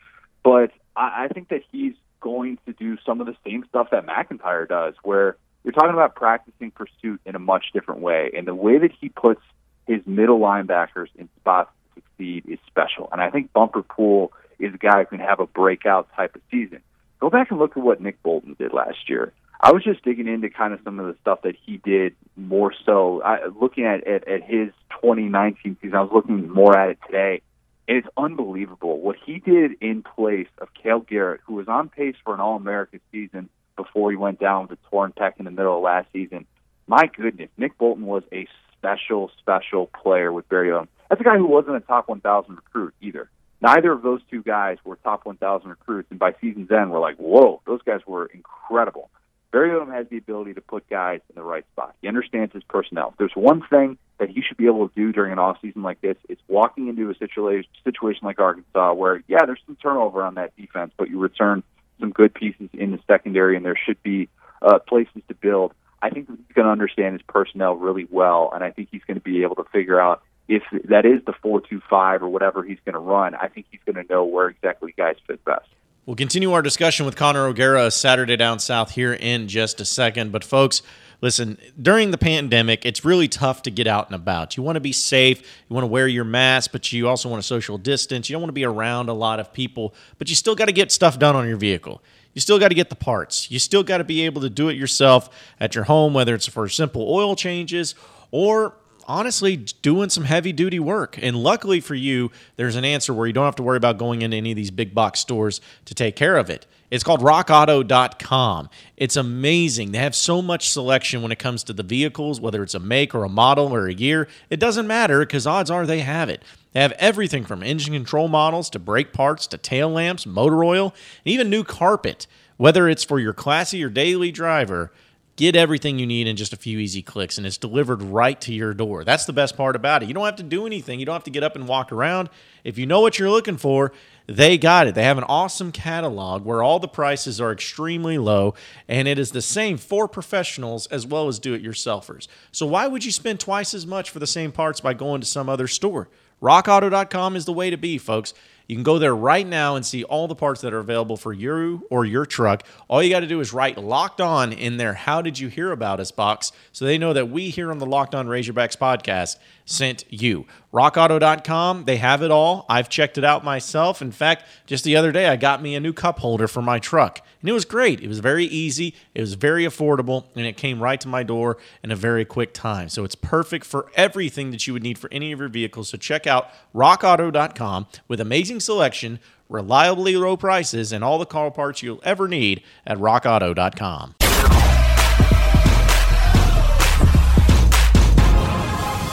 But 0.44 0.70
I, 0.94 1.24
I 1.24 1.28
think 1.28 1.48
that 1.48 1.62
he's 1.72 1.94
going 2.20 2.58
to 2.66 2.72
do 2.72 2.98
some 3.04 3.20
of 3.20 3.26
the 3.26 3.36
same 3.44 3.64
stuff 3.68 3.88
that 3.90 4.04
MacIntyre 4.04 4.66
does, 4.66 4.94
where 5.02 5.36
you're 5.64 5.72
talking 5.72 5.94
about 5.94 6.14
practicing 6.14 6.70
pursuit 6.70 7.20
in 7.24 7.34
a 7.34 7.38
much 7.38 7.66
different 7.72 8.00
way. 8.00 8.30
And 8.36 8.46
the 8.46 8.54
way 8.54 8.78
that 8.78 8.92
he 9.00 9.08
puts 9.08 9.40
his 9.86 10.00
middle 10.06 10.38
linebackers 10.38 11.08
in 11.16 11.28
spots 11.40 11.70
to 11.94 12.02
succeed 12.02 12.44
is 12.48 12.58
special. 12.66 13.08
And 13.10 13.20
I 13.20 13.30
think 13.30 13.52
Bumper 13.52 13.82
Pool 13.82 14.32
is 14.58 14.74
a 14.74 14.78
guy 14.78 15.00
who 15.00 15.16
can 15.16 15.18
have 15.18 15.40
a 15.40 15.46
breakout 15.46 16.08
type 16.14 16.34
of 16.34 16.42
season. 16.50 16.80
Go 17.20 17.30
back 17.30 17.50
and 17.50 17.58
look 17.58 17.76
at 17.76 17.82
what 17.82 18.00
Nick 18.00 18.22
Bolton 18.22 18.56
did 18.58 18.72
last 18.72 19.08
year. 19.08 19.32
I 19.60 19.72
was 19.72 19.82
just 19.82 20.04
digging 20.04 20.28
into 20.28 20.50
kind 20.50 20.74
of 20.74 20.80
some 20.84 21.00
of 21.00 21.06
the 21.06 21.16
stuff 21.22 21.42
that 21.42 21.56
he 21.64 21.78
did 21.78 22.14
more 22.36 22.74
so. 22.84 23.22
I, 23.22 23.46
looking 23.58 23.84
at, 23.84 24.06
at 24.06 24.28
at 24.28 24.42
his 24.42 24.68
2019 25.00 25.78
season, 25.80 25.96
I 25.96 26.02
was 26.02 26.10
looking 26.12 26.50
more 26.50 26.76
at 26.76 26.90
it 26.90 26.98
today, 27.06 27.40
and 27.88 27.96
it's 27.96 28.08
unbelievable 28.18 29.00
what 29.00 29.16
he 29.24 29.38
did 29.38 29.72
in 29.80 30.02
place 30.02 30.48
of 30.58 30.68
Cale 30.74 31.00
Garrett, 31.00 31.40
who 31.46 31.54
was 31.54 31.68
on 31.68 31.88
pace 31.88 32.16
for 32.22 32.34
an 32.34 32.40
All-American 32.40 33.00
season 33.10 33.48
before 33.76 34.10
he 34.10 34.16
went 34.16 34.40
down 34.40 34.68
with 34.68 34.78
a 34.78 34.90
torn 34.90 35.12
pec 35.12 35.32
in 35.38 35.46
the 35.46 35.50
middle 35.50 35.76
of 35.76 35.82
last 35.82 36.08
season. 36.12 36.46
My 36.86 37.06
goodness, 37.16 37.48
Nick 37.56 37.78
Bolton 37.78 38.04
was 38.04 38.24
a 38.32 38.46
special, 38.76 39.30
special 39.38 39.86
player 39.86 40.32
with 40.32 40.48
Barry 40.48 40.68
Odom. 40.68 40.88
That's 41.08 41.20
a 41.20 41.24
guy 41.24 41.36
who 41.36 41.46
wasn't 41.46 41.76
a 41.76 41.80
top 41.80 42.08
1,000 42.08 42.56
recruit 42.56 42.94
either. 43.00 43.30
Neither 43.60 43.92
of 43.92 44.02
those 44.02 44.20
two 44.30 44.42
guys 44.42 44.78
were 44.84 44.96
top 44.96 45.24
1,000 45.24 45.68
recruits, 45.68 46.08
and 46.10 46.18
by 46.18 46.34
season's 46.40 46.70
end, 46.70 46.90
we're 46.90 47.00
like, 47.00 47.16
whoa, 47.16 47.62
those 47.66 47.80
guys 47.82 48.00
were 48.06 48.26
incredible. 48.26 49.10
Barry 49.50 49.70
Odom 49.70 49.92
has 49.92 50.06
the 50.08 50.18
ability 50.18 50.54
to 50.54 50.60
put 50.60 50.88
guys 50.90 51.20
in 51.30 51.34
the 51.34 51.42
right 51.42 51.64
spot. 51.72 51.94
He 52.02 52.08
understands 52.08 52.52
his 52.52 52.62
personnel. 52.64 53.10
If 53.12 53.18
there's 53.18 53.32
one 53.34 53.62
thing 53.62 53.96
that 54.18 54.28
he 54.28 54.42
should 54.42 54.56
be 54.58 54.66
able 54.66 54.88
to 54.88 54.94
do 54.94 55.12
during 55.12 55.32
an 55.32 55.38
off 55.38 55.58
season 55.62 55.82
like 55.82 56.00
this, 56.00 56.16
it's 56.28 56.42
walking 56.48 56.88
into 56.88 57.08
a 57.10 57.14
situation 57.14 57.70
situation 57.84 58.20
like 58.24 58.38
Arkansas, 58.38 58.92
where 58.92 59.22
yeah, 59.28 59.46
there's 59.46 59.60
some 59.64 59.76
turnover 59.76 60.22
on 60.22 60.34
that 60.34 60.54
defense, 60.56 60.92
but 60.98 61.08
you 61.08 61.18
return 61.18 61.62
some 62.00 62.10
good 62.10 62.34
pieces 62.34 62.68
in 62.74 62.90
the 62.90 62.98
secondary, 63.06 63.56
and 63.56 63.64
there 63.64 63.78
should 63.86 64.02
be 64.02 64.28
uh, 64.60 64.78
places 64.80 65.22
to 65.28 65.34
build. 65.34 65.72
I 66.02 66.10
think 66.10 66.28
he's 66.28 66.54
going 66.54 66.66
to 66.66 66.72
understand 66.72 67.14
his 67.14 67.22
personnel 67.22 67.74
really 67.74 68.06
well, 68.10 68.50
and 68.54 68.62
I 68.62 68.70
think 68.70 68.88
he's 68.90 69.04
going 69.06 69.16
to 69.16 69.24
be 69.24 69.42
able 69.42 69.56
to 69.56 69.64
figure 69.72 70.00
out 70.00 70.22
if 70.48 70.62
that 70.84 71.04
is 71.04 71.24
the 71.26 71.32
four 71.42 71.60
two 71.60 71.80
five 71.88 72.22
or 72.22 72.28
whatever 72.28 72.62
he's 72.62 72.78
going 72.84 72.94
to 72.94 73.00
run, 73.00 73.34
I 73.34 73.48
think 73.48 73.66
he's 73.70 73.80
going 73.84 74.04
to 74.04 74.12
know 74.12 74.24
where 74.24 74.48
exactly 74.48 74.94
guys 74.96 75.16
fit 75.26 75.44
best. 75.44 75.68
We'll 76.06 76.14
continue 76.14 76.52
our 76.52 76.62
discussion 76.62 77.04
with 77.04 77.16
Connor 77.16 77.46
O'Gara 77.46 77.90
Saturday 77.90 78.36
down 78.36 78.60
south 78.60 78.92
here 78.92 79.12
in 79.12 79.48
just 79.48 79.80
a 79.80 79.84
second. 79.84 80.30
But 80.30 80.44
folks, 80.44 80.82
listen, 81.20 81.58
during 81.82 82.12
the 82.12 82.18
pandemic, 82.18 82.86
it's 82.86 83.04
really 83.04 83.26
tough 83.26 83.62
to 83.62 83.72
get 83.72 83.88
out 83.88 84.06
and 84.06 84.14
about. 84.14 84.56
You 84.56 84.62
want 84.62 84.76
to 84.76 84.80
be 84.80 84.92
safe, 84.92 85.40
you 85.40 85.74
want 85.74 85.82
to 85.82 85.88
wear 85.88 86.06
your 86.06 86.22
mask, 86.22 86.70
but 86.70 86.92
you 86.92 87.08
also 87.08 87.28
want 87.28 87.42
to 87.42 87.46
social 87.46 87.76
distance. 87.76 88.30
You 88.30 88.34
don't 88.34 88.42
want 88.42 88.50
to 88.50 88.54
be 88.54 88.64
around 88.64 89.08
a 89.08 89.14
lot 89.14 89.40
of 89.40 89.52
people, 89.52 89.94
but 90.18 90.28
you 90.28 90.36
still 90.36 90.54
got 90.54 90.66
to 90.66 90.72
get 90.72 90.92
stuff 90.92 91.18
done 91.18 91.34
on 91.34 91.48
your 91.48 91.56
vehicle. 91.56 92.00
You 92.34 92.40
still 92.40 92.60
got 92.60 92.68
to 92.68 92.76
get 92.76 92.88
the 92.88 92.94
parts. 92.94 93.50
You 93.50 93.58
still 93.58 93.82
got 93.82 93.98
to 93.98 94.04
be 94.04 94.26
able 94.26 94.42
to 94.42 94.50
do 94.50 94.68
it 94.68 94.76
yourself 94.76 95.28
at 95.58 95.74
your 95.74 95.84
home, 95.84 96.14
whether 96.14 96.36
it's 96.36 96.46
for 96.46 96.68
simple 96.68 97.10
oil 97.12 97.34
changes 97.34 97.96
or 98.30 98.76
honestly 99.06 99.56
doing 99.56 100.10
some 100.10 100.24
heavy 100.24 100.52
duty 100.52 100.78
work. 100.78 101.18
And 101.20 101.36
luckily 101.36 101.80
for 101.80 101.94
you, 101.94 102.30
there's 102.56 102.76
an 102.76 102.84
answer 102.84 103.14
where 103.14 103.26
you 103.26 103.32
don't 103.32 103.44
have 103.44 103.56
to 103.56 103.62
worry 103.62 103.76
about 103.76 103.98
going 103.98 104.22
into 104.22 104.36
any 104.36 104.52
of 104.52 104.56
these 104.56 104.70
big 104.70 104.94
box 104.94 105.20
stores 105.20 105.60
to 105.86 105.94
take 105.94 106.16
care 106.16 106.36
of 106.36 106.50
it. 106.50 106.66
It's 106.90 107.02
called 107.02 107.20
rockauto.com. 107.20 108.70
It's 108.96 109.16
amazing. 109.16 109.90
They 109.90 109.98
have 109.98 110.14
so 110.14 110.40
much 110.40 110.70
selection 110.70 111.20
when 111.20 111.32
it 111.32 111.38
comes 111.38 111.64
to 111.64 111.72
the 111.72 111.82
vehicles, 111.82 112.40
whether 112.40 112.62
it's 112.62 112.74
a 112.74 112.80
make 112.80 113.14
or 113.14 113.24
a 113.24 113.28
model 113.28 113.74
or 113.74 113.88
a 113.88 113.94
year. 113.94 114.28
It 114.50 114.60
doesn't 114.60 114.86
matter 114.86 115.20
because 115.20 115.46
odds 115.46 115.70
are 115.70 115.84
they 115.84 116.00
have 116.00 116.28
it. 116.28 116.42
They 116.72 116.80
have 116.80 116.92
everything 116.92 117.44
from 117.44 117.62
engine 117.62 117.94
control 117.94 118.28
models 118.28 118.70
to 118.70 118.78
brake 118.78 119.12
parts 119.12 119.46
to 119.48 119.58
tail 119.58 119.88
lamps, 119.90 120.26
motor 120.26 120.62
oil, 120.62 120.94
and 121.24 121.32
even 121.32 121.50
new 121.50 121.64
carpet. 121.64 122.26
Whether 122.56 122.88
it's 122.88 123.04
for 123.04 123.18
your 123.18 123.32
classy 123.32 123.82
or 123.82 123.90
daily 123.90 124.30
driver, 124.30 124.92
Get 125.36 125.54
everything 125.54 125.98
you 125.98 126.06
need 126.06 126.26
in 126.26 126.34
just 126.34 126.54
a 126.54 126.56
few 126.56 126.78
easy 126.78 127.02
clicks, 127.02 127.36
and 127.36 127.46
it's 127.46 127.58
delivered 127.58 128.02
right 128.02 128.40
to 128.40 128.54
your 128.54 128.72
door. 128.72 129.04
That's 129.04 129.26
the 129.26 129.34
best 129.34 129.54
part 129.54 129.76
about 129.76 130.02
it. 130.02 130.08
You 130.08 130.14
don't 130.14 130.24
have 130.24 130.36
to 130.36 130.42
do 130.42 130.64
anything, 130.64 130.98
you 130.98 131.04
don't 131.04 131.14
have 131.14 131.24
to 131.24 131.30
get 131.30 131.42
up 131.42 131.54
and 131.54 131.68
walk 131.68 131.92
around. 131.92 132.30
If 132.64 132.78
you 132.78 132.86
know 132.86 133.02
what 133.02 133.18
you're 133.18 133.30
looking 133.30 133.58
for, 133.58 133.92
they 134.26 134.56
got 134.56 134.86
it. 134.86 134.94
They 134.94 135.04
have 135.04 135.18
an 135.18 135.24
awesome 135.24 135.72
catalog 135.72 136.46
where 136.46 136.62
all 136.62 136.78
the 136.78 136.88
prices 136.88 137.38
are 137.38 137.52
extremely 137.52 138.16
low, 138.16 138.54
and 138.88 139.06
it 139.06 139.18
is 139.18 139.32
the 139.32 139.42
same 139.42 139.76
for 139.76 140.08
professionals 140.08 140.86
as 140.86 141.06
well 141.06 141.28
as 141.28 141.38
do 141.38 141.52
it 141.52 141.62
yourselfers. 141.62 142.28
So, 142.50 142.64
why 142.64 142.86
would 142.86 143.04
you 143.04 143.12
spend 143.12 143.38
twice 143.38 143.74
as 143.74 143.86
much 143.86 144.08
for 144.08 144.20
the 144.20 144.26
same 144.26 144.52
parts 144.52 144.80
by 144.80 144.94
going 144.94 145.20
to 145.20 145.26
some 145.26 145.50
other 145.50 145.68
store? 145.68 146.08
RockAuto.com 146.42 147.36
is 147.36 147.44
the 147.44 147.52
way 147.52 147.68
to 147.68 147.76
be, 147.76 147.98
folks. 147.98 148.32
You 148.66 148.76
can 148.76 148.82
go 148.82 148.98
there 148.98 149.14
right 149.14 149.46
now 149.46 149.76
and 149.76 149.86
see 149.86 150.02
all 150.04 150.26
the 150.26 150.34
parts 150.34 150.60
that 150.62 150.74
are 150.74 150.78
available 150.78 151.16
for 151.16 151.32
you 151.32 151.86
or 151.90 152.04
your 152.04 152.26
truck. 152.26 152.66
All 152.88 153.02
you 153.02 153.10
got 153.10 153.20
to 153.20 153.26
do 153.26 153.40
is 153.40 153.52
write 153.52 153.78
locked 153.78 154.20
on 154.20 154.52
in 154.52 154.76
their 154.76 154.94
How 154.94 155.22
Did 155.22 155.38
You 155.38 155.48
Hear 155.48 155.70
About 155.70 156.00
Us 156.00 156.10
box 156.10 156.52
so 156.72 156.84
they 156.84 156.98
know 156.98 157.12
that 157.12 157.30
we 157.30 157.50
here 157.50 157.70
on 157.70 157.78
the 157.78 157.86
Locked 157.86 158.14
On 158.14 158.26
Razorbacks 158.26 158.76
podcast 158.76 159.36
sent 159.66 160.04
you. 160.08 160.46
RockAuto.com, 160.72 161.84
they 161.84 161.96
have 161.96 162.22
it 162.22 162.30
all. 162.30 162.66
I've 162.68 162.88
checked 162.88 163.18
it 163.18 163.24
out 163.24 163.44
myself. 163.44 164.02
In 164.02 164.12
fact, 164.12 164.44
just 164.66 164.84
the 164.84 164.96
other 164.96 165.10
day, 165.10 165.26
I 165.26 165.36
got 165.36 165.62
me 165.62 165.74
a 165.74 165.80
new 165.80 165.92
cup 165.92 166.18
holder 166.18 166.46
for 166.46 166.62
my 166.62 166.78
truck, 166.78 167.20
and 167.40 167.48
it 167.48 167.52
was 167.52 167.64
great. 167.64 168.00
It 168.00 168.08
was 168.08 168.18
very 168.20 168.44
easy, 168.44 168.94
it 169.14 169.20
was 169.20 169.34
very 169.34 169.64
affordable, 169.64 170.26
and 170.36 170.46
it 170.46 170.56
came 170.56 170.82
right 170.82 171.00
to 171.00 171.08
my 171.08 171.22
door 171.22 171.56
in 171.82 171.90
a 171.90 171.96
very 171.96 172.24
quick 172.24 172.52
time. 172.52 172.88
So 172.88 173.04
it's 173.04 173.14
perfect 173.14 173.64
for 173.64 173.90
everything 173.94 174.50
that 174.50 174.66
you 174.66 174.72
would 174.74 174.82
need 174.82 174.98
for 174.98 175.10
any 175.12 175.32
of 175.32 175.38
your 175.38 175.48
vehicles. 175.48 175.88
So 175.88 175.98
check 175.98 176.26
out 176.26 176.50
RockAuto.com 176.74 177.86
with 178.06 178.20
amazing 178.20 178.55
selection, 178.60 179.20
reliably 179.48 180.16
low 180.16 180.36
prices, 180.36 180.92
and 180.92 181.02
all 181.04 181.18
the 181.18 181.26
car 181.26 181.50
parts 181.50 181.82
you'll 181.82 182.00
ever 182.02 182.28
need 182.28 182.62
at 182.86 182.98
RockAuto.com. 182.98 184.14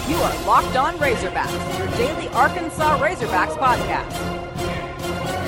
You 0.09 0.15
are 0.17 0.45
Locked 0.45 0.75
On 0.75 0.95
Razorbacks, 0.97 1.77
your 1.79 1.87
daily 1.97 2.27
Arkansas 2.29 2.99
Razorbacks 2.99 3.57
podcast. 3.57 4.11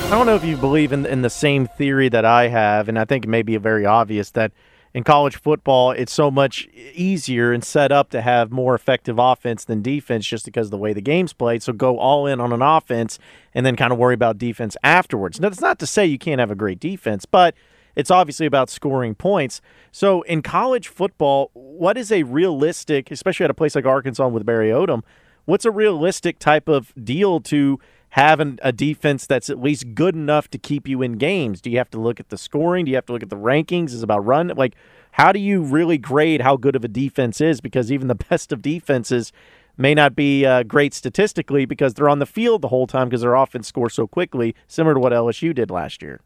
I 0.05 0.09
don't 0.11 0.27
know 0.27 0.35
if 0.35 0.43
you 0.45 0.55
believe 0.55 0.93
in 0.93 1.05
in 1.05 1.23
the 1.23 1.29
same 1.29 1.67
theory 1.67 2.09
that 2.09 2.25
I 2.25 2.47
have, 2.47 2.87
and 2.87 2.97
I 2.97 3.05
think 3.05 3.25
it 3.25 3.27
may 3.27 3.41
be 3.41 3.57
very 3.57 3.85
obvious 3.85 4.31
that 4.31 4.51
in 4.95 5.03
college 5.03 5.35
football 5.35 5.91
it's 5.91 6.13
so 6.13 6.31
much 6.31 6.69
easier 6.93 7.51
and 7.51 7.65
set 7.65 7.91
up 7.91 8.09
to 8.11 8.21
have 8.21 8.49
more 8.49 8.73
effective 8.73 9.19
offense 9.19 9.65
than 9.65 9.81
defense 9.81 10.25
just 10.25 10.45
because 10.45 10.67
of 10.67 10.71
the 10.71 10.77
way 10.77 10.93
the 10.93 11.01
game's 11.01 11.33
played. 11.33 11.61
So 11.61 11.73
go 11.73 11.99
all 11.99 12.25
in 12.25 12.39
on 12.39 12.53
an 12.53 12.61
offense 12.61 13.19
and 13.53 13.65
then 13.65 13.75
kind 13.75 13.91
of 13.91 13.99
worry 13.99 14.13
about 14.13 14.37
defense 14.37 14.77
afterwards. 14.83 15.37
Now 15.37 15.49
that's 15.49 15.59
not 15.59 15.79
to 15.79 15.85
say 15.85 16.05
you 16.05 16.17
can't 16.17 16.39
have 16.39 16.49
a 16.49 16.55
great 16.55 16.79
defense, 16.79 17.25
but 17.25 17.55
it's 17.97 18.09
obviously 18.09 18.45
about 18.45 18.69
scoring 18.69 19.15
points. 19.15 19.59
So 19.91 20.21
in 20.21 20.41
college 20.41 20.87
football, 20.87 21.51
what 21.53 21.97
is 21.97 22.09
a 22.09 22.23
realistic, 22.23 23.11
especially 23.11 23.43
at 23.43 23.49
a 23.49 23.53
place 23.53 23.75
like 23.75 23.85
Arkansas 23.85 24.29
with 24.29 24.45
Barry 24.45 24.69
Odom, 24.69 25.03
what's 25.43 25.65
a 25.65 25.71
realistic 25.71 26.39
type 26.39 26.69
of 26.69 26.93
deal 27.03 27.41
to 27.41 27.81
have 28.15 28.39
an, 28.39 28.57
a 28.61 28.71
defense 28.71 29.27
that's 29.27 29.49
at 29.49 29.59
least 29.59 29.93
good 29.93 30.15
enough 30.15 30.49
to 30.49 30.57
keep 30.57 30.87
you 30.87 31.01
in 31.01 31.17
games? 31.17 31.59
Do 31.59 31.69
you 31.69 31.77
have 31.79 31.89
to 31.89 31.99
look 31.99 32.17
at 32.21 32.29
the 32.29 32.37
scoring? 32.37 32.85
Do 32.85 32.91
you 32.91 32.95
have 32.95 33.05
to 33.07 33.11
look 33.11 33.21
at 33.21 33.29
the 33.29 33.35
rankings? 33.35 33.87
Is 33.87 34.03
about 34.03 34.25
run? 34.25 34.53
Like, 34.55 34.75
how 35.11 35.33
do 35.33 35.39
you 35.39 35.61
really 35.61 35.97
grade 35.97 36.39
how 36.39 36.55
good 36.55 36.77
of 36.77 36.85
a 36.85 36.87
defense 36.87 37.41
is? 37.41 37.59
Because 37.59 37.91
even 37.91 38.07
the 38.07 38.15
best 38.29 38.53
of 38.53 38.61
defenses 38.61 39.33
may 39.75 39.93
not 39.93 40.15
be 40.15 40.45
uh, 40.45 40.63
great 40.63 40.93
statistically 40.93 41.65
because 41.65 41.93
they're 41.93 42.07
on 42.07 42.19
the 42.19 42.25
field 42.25 42.61
the 42.61 42.69
whole 42.69 42.87
time 42.87 43.09
because 43.09 43.19
their 43.19 43.35
offense 43.35 43.67
scores 43.67 43.93
so 43.93 44.07
quickly, 44.07 44.55
similar 44.65 44.93
to 44.93 44.99
what 45.01 45.11
LSU 45.11 45.53
did 45.53 45.69
last 45.69 46.01
year. 46.01 46.21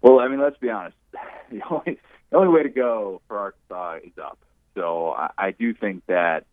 Well, 0.00 0.18
I 0.18 0.28
mean, 0.28 0.40
let's 0.40 0.58
be 0.58 0.70
honest. 0.70 0.96
The 1.48 1.60
only 1.70 2.00
the 2.30 2.36
only 2.38 2.48
way 2.48 2.64
to 2.64 2.68
go 2.68 3.20
for 3.28 3.38
Arkansas 3.38 3.98
is 4.04 4.18
up. 4.20 4.36
So 4.74 5.12
I, 5.12 5.30
I 5.38 5.50
do 5.52 5.72
think 5.72 6.02
that 6.06 6.44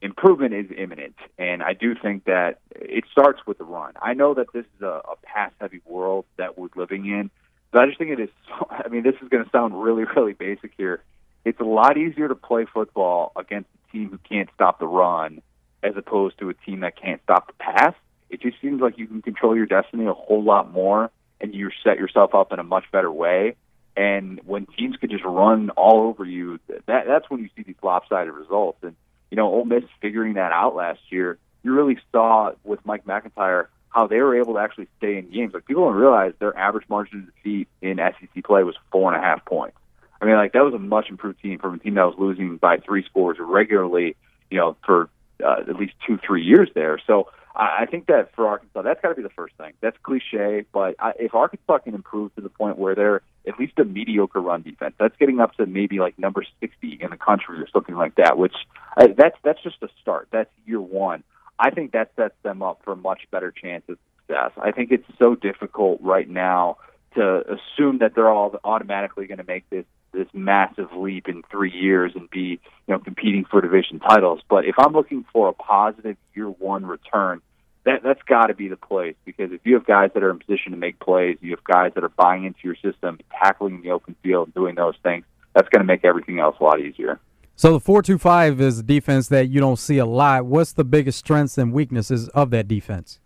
improvement 0.00 0.54
is 0.54 0.66
imminent, 0.76 1.16
and 1.38 1.62
I 1.62 1.72
do 1.72 1.94
think 1.94 2.24
that 2.24 2.60
it 2.74 3.04
starts 3.10 3.40
with 3.46 3.58
the 3.58 3.64
run. 3.64 3.94
I 4.00 4.14
know 4.14 4.34
that 4.34 4.52
this 4.52 4.64
is 4.76 4.82
a, 4.82 5.02
a 5.10 5.16
pass-heavy 5.22 5.82
world 5.84 6.24
that 6.36 6.58
we're 6.58 6.68
living 6.74 7.06
in, 7.06 7.30
but 7.70 7.82
I 7.82 7.86
just 7.86 7.98
think 7.98 8.10
it 8.10 8.20
is. 8.20 8.30
So, 8.48 8.66
I 8.70 8.88
mean, 8.88 9.02
this 9.02 9.14
is 9.22 9.28
going 9.28 9.44
to 9.44 9.50
sound 9.50 9.80
really, 9.80 10.04
really 10.16 10.32
basic 10.32 10.72
here. 10.76 11.02
It's 11.44 11.60
a 11.60 11.64
lot 11.64 11.96
easier 11.96 12.28
to 12.28 12.34
play 12.34 12.66
football 12.72 13.32
against 13.36 13.68
a 13.74 13.92
team 13.92 14.10
who 14.10 14.18
can't 14.18 14.48
stop 14.54 14.80
the 14.80 14.86
run 14.86 15.40
as 15.82 15.94
opposed 15.96 16.38
to 16.38 16.50
a 16.50 16.54
team 16.54 16.80
that 16.80 17.00
can't 17.00 17.20
stop 17.22 17.46
the 17.46 17.52
pass. 17.54 17.94
It 18.30 18.42
just 18.42 18.60
seems 18.60 18.80
like 18.80 18.98
you 18.98 19.06
can 19.06 19.22
control 19.22 19.56
your 19.56 19.66
destiny 19.66 20.06
a 20.06 20.12
whole 20.12 20.42
lot 20.42 20.70
more 20.70 21.10
and 21.40 21.54
you 21.54 21.70
set 21.84 21.98
yourself 21.98 22.34
up 22.34 22.52
in 22.52 22.58
a 22.58 22.64
much 22.64 22.84
better 22.92 23.10
way. 23.10 23.54
And 23.96 24.40
when 24.44 24.66
teams 24.66 24.96
could 24.96 25.10
just 25.10 25.24
run 25.24 25.70
all 25.70 26.08
over 26.08 26.24
you, 26.24 26.60
that 26.68 27.06
that's 27.06 27.30
when 27.30 27.40
you 27.40 27.48
see 27.56 27.62
these 27.62 27.76
lopsided 27.82 28.32
results. 28.32 28.78
And 28.82 28.94
you 29.30 29.36
know, 29.36 29.52
Ole 29.52 29.64
Miss 29.64 29.84
figuring 30.00 30.34
that 30.34 30.52
out 30.52 30.74
last 30.74 31.00
year, 31.10 31.38
you 31.62 31.74
really 31.74 31.98
saw 32.12 32.52
with 32.64 32.84
Mike 32.84 33.06
MacIntyre 33.06 33.68
how 33.90 34.06
they 34.06 34.20
were 34.20 34.36
able 34.36 34.54
to 34.54 34.60
actually 34.60 34.88
stay 34.98 35.18
in 35.18 35.30
games. 35.30 35.54
Like 35.54 35.66
people 35.66 35.84
don't 35.84 35.96
realize 35.96 36.32
their 36.38 36.56
average 36.56 36.88
margin 36.88 37.20
of 37.20 37.34
defeat 37.34 37.68
in 37.80 37.98
SEC 37.98 38.44
play 38.44 38.62
was 38.62 38.76
four 38.92 39.12
and 39.12 39.22
a 39.22 39.24
half 39.24 39.44
points. 39.44 39.76
I 40.20 40.24
mean, 40.24 40.34
like 40.34 40.52
that 40.52 40.64
was 40.64 40.74
a 40.74 40.78
much 40.78 41.10
improved 41.10 41.40
team 41.40 41.58
from 41.58 41.74
a 41.74 41.78
team 41.78 41.94
that 41.94 42.04
was 42.04 42.16
losing 42.18 42.56
by 42.56 42.78
three 42.78 43.04
scores 43.04 43.38
regularly, 43.40 44.16
you 44.50 44.58
know, 44.58 44.76
for 44.84 45.08
uh, 45.44 45.60
at 45.60 45.76
least 45.76 45.94
two, 46.06 46.18
three 46.18 46.42
years 46.42 46.68
there. 46.74 46.98
So 47.06 47.28
I, 47.58 47.80
I 47.82 47.86
think 47.86 48.06
that 48.06 48.34
for 48.34 48.46
Arkansas, 48.46 48.82
that's 48.82 49.00
got 49.00 49.10
to 49.10 49.14
be 49.14 49.22
the 49.22 49.28
first 49.30 49.54
thing. 49.56 49.72
That's 49.80 49.96
cliche, 50.02 50.64
but 50.72 50.94
I, 50.98 51.12
if 51.18 51.34
Arkansas 51.34 51.78
can 51.78 51.94
improve 51.94 52.34
to 52.36 52.40
the 52.40 52.48
point 52.48 52.78
where 52.78 52.94
they're 52.94 53.22
at 53.46 53.58
least 53.58 53.78
a 53.78 53.84
mediocre 53.84 54.40
run 54.40 54.62
defense, 54.62 54.94
that's 54.98 55.16
getting 55.18 55.40
up 55.40 55.54
to 55.56 55.66
maybe 55.66 55.98
like 55.98 56.18
number 56.18 56.44
60 56.60 56.98
in 57.00 57.10
the 57.10 57.16
country 57.16 57.60
or 57.60 57.66
something 57.72 57.94
like 57.96 58.14
that. 58.14 58.38
Which 58.38 58.54
uh, 58.96 59.08
that's 59.16 59.36
that's 59.42 59.62
just 59.62 59.82
a 59.82 59.88
start. 60.00 60.28
That's 60.30 60.50
year 60.66 60.80
one. 60.80 61.24
I 61.58 61.70
think 61.70 61.92
that 61.92 62.12
sets 62.16 62.36
them 62.42 62.62
up 62.62 62.80
for 62.84 62.94
much 62.94 63.22
better 63.32 63.50
chance 63.50 63.82
of 63.88 63.98
success. 64.20 64.52
I 64.56 64.70
think 64.70 64.92
it's 64.92 65.06
so 65.18 65.34
difficult 65.34 66.00
right 66.00 66.28
now 66.28 66.76
to 67.14 67.42
assume 67.42 67.98
that 67.98 68.14
they're 68.14 68.30
all 68.30 68.54
automatically 68.62 69.26
going 69.26 69.38
to 69.38 69.44
make 69.44 69.68
this 69.70 69.84
this 70.12 70.28
massive 70.32 70.92
leap 70.96 71.28
in 71.28 71.42
three 71.50 71.72
years 71.72 72.12
and 72.14 72.30
be 72.30 72.60
you 72.86 72.94
know 72.94 72.98
competing 72.98 73.44
for 73.44 73.60
division 73.60 74.00
titles. 74.00 74.40
But 74.48 74.64
if 74.64 74.74
I'm 74.78 74.92
looking 74.92 75.24
for 75.32 75.48
a 75.48 75.52
positive 75.52 76.16
year 76.34 76.46
one 76.46 76.86
return, 76.86 77.42
that 77.88 78.02
that's 78.02 78.22
got 78.24 78.46
to 78.48 78.54
be 78.54 78.68
the 78.68 78.76
place 78.76 79.16
because 79.24 79.50
if 79.50 79.60
you 79.64 79.74
have 79.74 79.86
guys 79.86 80.10
that 80.12 80.22
are 80.22 80.30
in 80.30 80.38
position 80.38 80.72
to 80.72 80.78
make 80.78 81.00
plays, 81.00 81.38
you 81.40 81.50
have 81.52 81.64
guys 81.64 81.92
that 81.94 82.04
are 82.04 82.10
buying 82.10 82.44
into 82.44 82.60
your 82.62 82.76
system, 82.76 83.18
tackling 83.42 83.80
the 83.80 83.90
open 83.90 84.14
field, 84.22 84.52
doing 84.54 84.74
those 84.74 84.94
things. 85.02 85.24
That's 85.54 85.68
going 85.70 85.80
to 85.80 85.86
make 85.86 86.04
everything 86.04 86.38
else 86.38 86.56
a 86.60 86.64
lot 86.64 86.80
easier. 86.80 87.18
So 87.56 87.72
the 87.72 87.80
four-two-five 87.80 88.60
is 88.60 88.78
a 88.78 88.82
defense 88.82 89.28
that 89.28 89.48
you 89.48 89.58
don't 89.58 89.78
see 89.78 89.98
a 89.98 90.06
lot. 90.06 90.44
What's 90.44 90.72
the 90.72 90.84
biggest 90.84 91.18
strengths 91.18 91.58
and 91.58 91.72
weaknesses 91.72 92.28
of 92.28 92.50
that 92.50 92.68
defense? 92.68 93.20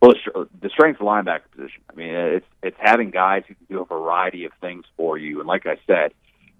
Well, 0.00 0.12
the 0.60 0.68
strength 0.68 1.00
of 1.00 1.06
the 1.06 1.10
linebacker 1.10 1.50
position. 1.56 1.82
I 1.88 1.94
mean, 1.94 2.10
it's 2.12 2.46
it's 2.64 2.76
having 2.80 3.10
guys 3.10 3.44
who 3.46 3.54
can 3.54 3.66
do 3.70 3.80
a 3.80 3.84
variety 3.84 4.44
of 4.44 4.52
things 4.60 4.84
for 4.96 5.16
you. 5.16 5.38
And 5.38 5.46
like 5.46 5.66
I 5.66 5.76
said, 5.86 6.12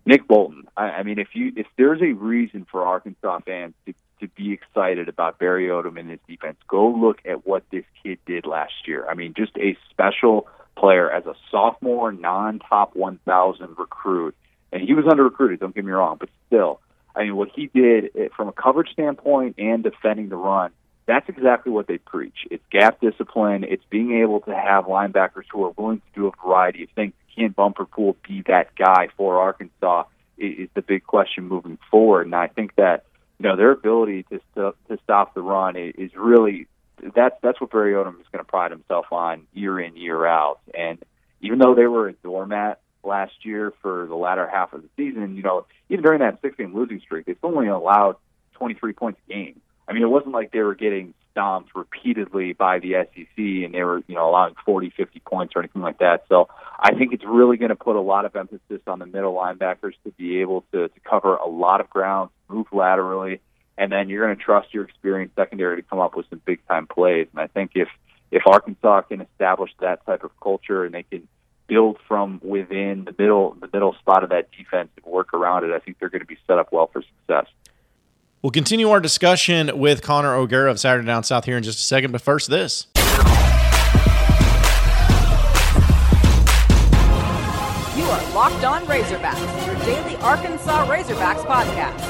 Nick 0.07 0.29
Bolton. 0.29 0.69
I, 0.77 0.85
I 0.85 1.03
mean, 1.03 1.19
if 1.19 1.29
you 1.35 1.53
if 1.57 1.67
there's 1.77 2.01
a 2.01 2.13
reason 2.13 2.65
for 2.71 2.85
Arkansas 2.85 3.41
fans 3.45 3.75
to 3.87 3.95
to 4.23 4.29
be 4.29 4.53
excited 4.53 5.09
about 5.09 5.39
Barry 5.39 5.67
Odom 5.67 5.99
and 5.99 6.09
his 6.09 6.21
defense. 6.29 6.57
Go 6.69 6.89
look 6.89 7.19
at 7.25 7.47
what 7.47 7.65
this 7.71 7.85
kid 8.03 8.19
did 8.25 8.47
last 8.47 8.87
year. 8.87 9.07
I 9.09 9.15
mean, 9.15 9.35
just 9.37 9.53
a 9.59 9.77
special 9.91 10.49
player 10.77 11.11
as 11.11 11.27
a 11.27 11.35
sophomore, 11.51 12.13
non-top 12.13 12.97
1,000 12.97 13.77
recruit, 13.77 14.35
and 14.73 14.83
he 14.83 14.95
was 14.95 15.05
under 15.11 15.25
recruited. 15.25 15.61
Don't 15.61 15.75
get 15.75 15.85
me 15.85 15.93
wrong, 15.93 16.17
but 16.19 16.31
still, 16.47 16.81
I 17.15 17.25
mean, 17.25 17.37
what 17.37 17.49
he 17.55 17.67
did 17.67 18.11
eh, 18.17 18.29
from 18.35 18.49
a 18.49 18.53
coverage 18.53 18.91
standpoint 18.93 19.57
and 19.59 19.83
defending 19.83 20.29
the 20.29 20.37
run. 20.37 20.71
That's 21.07 21.29
exactly 21.29 21.73
what 21.73 21.89
they 21.89 21.99
preach. 21.99 22.47
It's 22.51 22.63
gap 22.71 23.01
discipline. 23.01 23.65
It's 23.65 23.85
being 23.91 24.21
able 24.23 24.41
to 24.43 24.55
have 24.55 24.85
linebackers 24.85 25.45
who 25.53 25.65
are 25.65 25.73
willing 25.77 25.99
to 25.99 26.21
do 26.21 26.27
a 26.29 26.47
variety 26.47 26.85
of 26.85 26.91
things. 26.91 27.13
Can 27.35 27.51
Bumper 27.51 27.87
Pool 27.87 28.17
be 28.27 28.43
that 28.47 28.75
guy 28.77 29.09
for 29.17 29.41
Arkansas? 29.41 30.05
Is 30.39 30.69
the 30.75 30.83
big 30.83 31.05
question 31.05 31.47
moving 31.47 31.79
forward. 31.91 32.27
And 32.27 32.35
I 32.35 32.47
think 32.47 32.75
that 32.77 33.05
you 33.43 33.49
know 33.49 33.57
their 33.57 33.73
ability 33.73 34.23
to 34.25 34.41
st- 34.55 34.75
to 34.89 34.99
stop 35.03 35.35
the 35.35 35.43
run 35.43 35.75
is 35.77 36.13
really 36.15 36.69
that's 37.15 37.35
that's 37.43 37.61
what 37.61 37.73
Barry 37.73 37.93
Odom 37.95 38.21
is 38.21 38.27
going 38.31 38.45
to 38.45 38.49
pride 38.49 38.71
himself 38.71 39.07
on 39.11 39.49
year 39.53 39.81
in 39.81 39.97
year 39.97 40.25
out. 40.25 40.61
And 40.79 41.03
even 41.41 41.59
though 41.59 41.75
they 41.75 41.89
were 41.89 42.09
a 42.09 42.13
doormat 42.13 42.81
last 43.03 43.33
year 43.45 43.73
for 43.83 44.07
the 44.07 44.15
latter 44.15 44.47
half 44.47 44.73
of 44.73 44.83
the 44.83 44.89
season, 44.97 45.35
you 45.35 45.43
know 45.43 45.67
even 45.89 46.05
during 46.05 46.21
that 46.21 46.41
six 46.41 46.57
game 46.57 46.73
losing 46.73 47.01
streak, 47.01 47.27
they 47.27 47.35
still 47.35 47.51
only 47.51 47.67
allowed 47.67 48.15
23 48.55 48.93
points 48.93 49.21
a 49.29 49.33
game. 49.33 49.61
I 49.89 49.93
mean, 49.93 50.03
it 50.03 50.11
wasn't 50.11 50.33
like 50.33 50.53
they 50.53 50.61
were 50.61 50.75
getting 50.75 51.15
stomped 51.33 51.75
repeatedly 51.75 52.53
by 52.53 52.79
the 52.79 52.93
SEC 52.93 53.37
and 53.37 53.75
they 53.75 53.83
were, 53.83 54.03
you 54.07 54.15
know, 54.15 54.29
allowing 54.29 54.55
40, 54.65 54.91
50 54.97 55.21
points 55.21 55.55
or 55.57 55.61
anything 55.61 55.83
like 55.83 55.99
that. 55.99 56.25
So 56.29 56.49
I 56.79 56.95
think 56.95 57.13
it's 57.13 57.25
really 57.25 57.57
going 57.57 57.71
to 57.71 57.77
put 57.77 57.97
a 57.97 58.01
lot 58.01 58.25
of 58.25 58.37
emphasis 58.37 58.81
on 58.87 58.99
the 58.99 59.07
middle 59.07 59.35
linebackers 59.35 59.95
to 60.05 60.11
be 60.17 60.41
able 60.41 60.65
to, 60.73 60.89
to 60.89 61.01
cover 61.09 61.37
a 61.37 61.49
lot 61.49 61.81
of 61.81 61.91
ground, 61.91 62.31
move 62.49 62.67
laterally, 62.73 63.41
and 63.79 63.91
then 63.91 64.09
you're 64.09 64.25
going 64.25 64.37
to 64.37 64.43
trust 64.43 64.73
your 64.73 64.85
experienced 64.85 65.35
secondary 65.35 65.77
to 65.77 65.83
come 65.83 65.99
up 65.99 66.17
with 66.17 66.27
some 66.31 66.41
big 66.45 66.61
time 66.69 66.87
plays. 66.87 67.27
And 67.33 67.41
I 67.41 67.47
think 67.47 67.73
if 67.75 67.89
if 68.31 68.43
Arkansas 68.47 69.03
can 69.03 69.21
establish 69.21 69.71
that 69.81 70.05
type 70.07 70.25
of 70.25 70.31
culture 70.41 70.85
and 70.85 70.95
they 70.95 71.03
can 71.03 71.29
build 71.67 71.99
from 72.09 72.41
within 72.43 73.05
the 73.05 73.15
middle 73.19 73.57
the 73.61 73.69
middle 73.73 73.95
spot 73.95 74.25
of 74.25 74.31
that 74.31 74.51
defense 74.53 74.91
and 74.97 75.05
work 75.07 75.33
around 75.35 75.65
it, 75.65 75.73
I 75.73 75.79
think 75.79 75.99
they're 75.99 76.11
going 76.11 76.21
to 76.21 76.27
be 76.27 76.39
set 76.47 76.59
up 76.59 76.73
well 76.73 76.89
for 76.93 77.03
success. 77.03 77.47
We'll 78.43 78.51
continue 78.51 78.91
our 78.91 78.99
discussion 78.99 79.71
with 79.79 80.03
Connor 80.03 80.35
O'Gara 80.35 80.69
of 80.69 80.81
Saturday 80.81 81.07
Down 81.07 81.23
South 81.23 81.45
here 81.45 81.57
in 81.57 81.63
just 81.63 81.79
a 81.79 81.83
second, 81.83 82.11
but 82.11 82.21
first, 82.21 82.51
this. 82.51 82.89
You 82.97 83.03
are 88.03 88.35
Locked 88.35 88.65
On 88.65 88.85
Razorbacks, 88.87 89.65
your 89.65 89.77
daily 89.85 90.17
Arkansas 90.17 90.87
Razorbacks 90.89 91.45
podcast. 91.45 92.01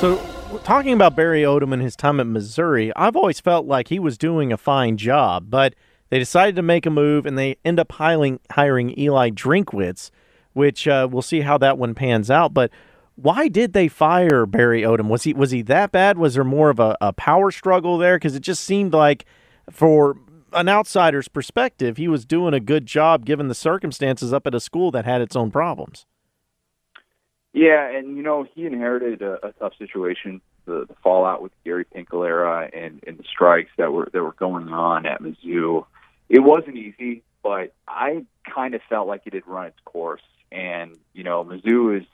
So, 0.00 0.20
talking 0.64 0.94
about 0.94 1.14
Barry 1.14 1.42
Odom 1.42 1.72
and 1.72 1.80
his 1.80 1.94
time 1.94 2.18
at 2.18 2.26
Missouri, 2.26 2.90
I've 2.96 3.14
always 3.14 3.38
felt 3.38 3.66
like 3.66 3.86
he 3.86 4.00
was 4.00 4.18
doing 4.18 4.52
a 4.52 4.56
fine 4.56 4.96
job, 4.96 5.48
but 5.48 5.76
they 6.10 6.18
decided 6.18 6.56
to 6.56 6.62
make 6.62 6.86
a 6.86 6.90
move 6.90 7.24
and 7.24 7.38
they 7.38 7.56
end 7.64 7.78
up 7.78 7.92
hiring, 7.92 8.40
hiring 8.50 8.98
Eli 8.98 9.30
Drinkwitz, 9.30 10.10
which 10.54 10.88
uh, 10.88 11.06
we'll 11.08 11.22
see 11.22 11.42
how 11.42 11.56
that 11.58 11.78
one 11.78 11.94
pans 11.94 12.32
out. 12.32 12.52
But 12.52 12.72
why 13.16 13.48
did 13.48 13.72
they 13.72 13.88
fire 13.88 14.46
Barry 14.46 14.82
Odom? 14.82 15.08
Was 15.08 15.24
he 15.24 15.32
was 15.32 15.50
he 15.50 15.62
that 15.62 15.92
bad? 15.92 16.18
Was 16.18 16.34
there 16.34 16.44
more 16.44 16.70
of 16.70 16.78
a, 16.80 16.96
a 17.00 17.12
power 17.12 17.50
struggle 17.50 17.98
there? 17.98 18.16
Because 18.16 18.34
it 18.34 18.40
just 18.40 18.64
seemed 18.64 18.92
like, 18.92 19.24
for 19.70 20.16
an 20.52 20.68
outsider's 20.68 21.28
perspective, 21.28 21.96
he 21.96 22.08
was 22.08 22.24
doing 22.24 22.54
a 22.54 22.60
good 22.60 22.86
job 22.86 23.24
given 23.24 23.48
the 23.48 23.54
circumstances 23.54 24.32
up 24.32 24.46
at 24.46 24.54
a 24.54 24.60
school 24.60 24.90
that 24.90 25.04
had 25.04 25.20
its 25.20 25.36
own 25.36 25.50
problems. 25.50 26.06
Yeah, 27.52 27.90
and 27.90 28.16
you 28.16 28.22
know 28.22 28.46
he 28.54 28.64
inherited 28.64 29.20
a, 29.20 29.46
a 29.46 29.52
tough 29.52 29.74
situation, 29.78 30.40
the, 30.64 30.86
the 30.88 30.94
fallout 31.02 31.42
with 31.42 31.52
Gary 31.64 31.84
Pinkel 31.84 32.26
era 32.26 32.70
and, 32.72 33.02
and 33.06 33.18
the 33.18 33.24
strikes 33.30 33.70
that 33.76 33.92
were 33.92 34.08
that 34.12 34.22
were 34.22 34.32
going 34.32 34.68
on 34.68 35.04
at 35.04 35.20
Mizzou. 35.20 35.84
It 36.30 36.40
wasn't 36.40 36.78
easy, 36.78 37.22
but 37.42 37.74
I 37.86 38.24
kind 38.52 38.74
of 38.74 38.80
felt 38.88 39.06
like 39.06 39.22
it 39.26 39.34
had 39.34 39.46
run 39.46 39.66
its 39.66 39.78
course. 39.84 40.22
And 40.50 40.96
you 41.12 41.24
know, 41.24 41.44
Mizzou 41.44 41.98
is 42.00 42.06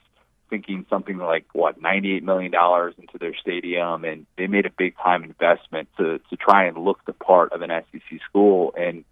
thinking 0.49 0.85
something 0.89 1.17
like 1.17 1.45
what 1.53 1.81
ninety-eight 1.81 2.23
million 2.23 2.51
dollars 2.51 2.95
into 2.97 3.17
their 3.17 3.35
stadium, 3.35 4.03
and 4.03 4.25
they 4.37 4.47
made 4.47 4.65
a 4.65 4.71
big 4.71 4.95
time 4.97 5.23
investment 5.23 5.89
to 5.97 6.19
to 6.29 6.35
try 6.35 6.65
and 6.65 6.77
look 6.77 7.03
the 7.05 7.13
part 7.13 7.51
of 7.53 7.61
an 7.61 7.69
SEC 7.69 8.19
school. 8.27 8.73
And 8.77 9.03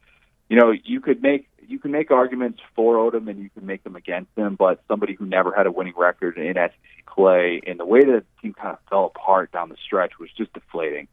you 0.49 0.57
know, 0.57 0.71
you 0.71 1.01
could 1.01 1.21
make 1.21 1.47
you 1.67 1.79
can 1.79 1.91
make 1.91 2.11
arguments 2.11 2.59
for 2.75 2.95
Odom 2.95 3.29
and 3.29 3.39
you 3.39 3.49
can 3.49 3.65
make 3.65 3.83
them 3.83 3.95
against 3.95 4.31
him, 4.37 4.55
but 4.55 4.81
somebody 4.87 5.13
who 5.13 5.25
never 5.25 5.53
had 5.53 5.67
a 5.67 5.71
winning 5.71 5.93
record 5.97 6.37
in 6.37 6.53
SEC 6.53 6.71
play 7.13 7.61
and 7.67 7.79
the 7.79 7.85
way 7.85 7.99
that 7.99 8.23
the 8.23 8.41
team 8.41 8.53
kind 8.53 8.69
of 8.69 8.79
fell 8.89 9.05
apart 9.05 9.51
down 9.51 9.69
the 9.69 9.75
stretch 9.83 10.13
was 10.19 10.29
just 10.37 10.53
deflating. 10.53 11.07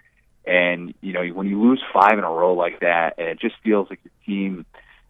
And 0.47 0.95
you 1.01 1.13
know, 1.13 1.25
when 1.27 1.49
you 1.49 1.61
lose 1.61 1.83
five 1.93 2.19
in 2.19 2.25
a 2.25 2.31
row 2.31 2.55
like 2.55 2.81
that, 2.81 3.15
and 3.19 3.29
it 3.29 3.41
just 3.41 3.57
feels 3.65 3.89
like 3.91 4.01
your 4.05 4.13
team, 4.27 4.67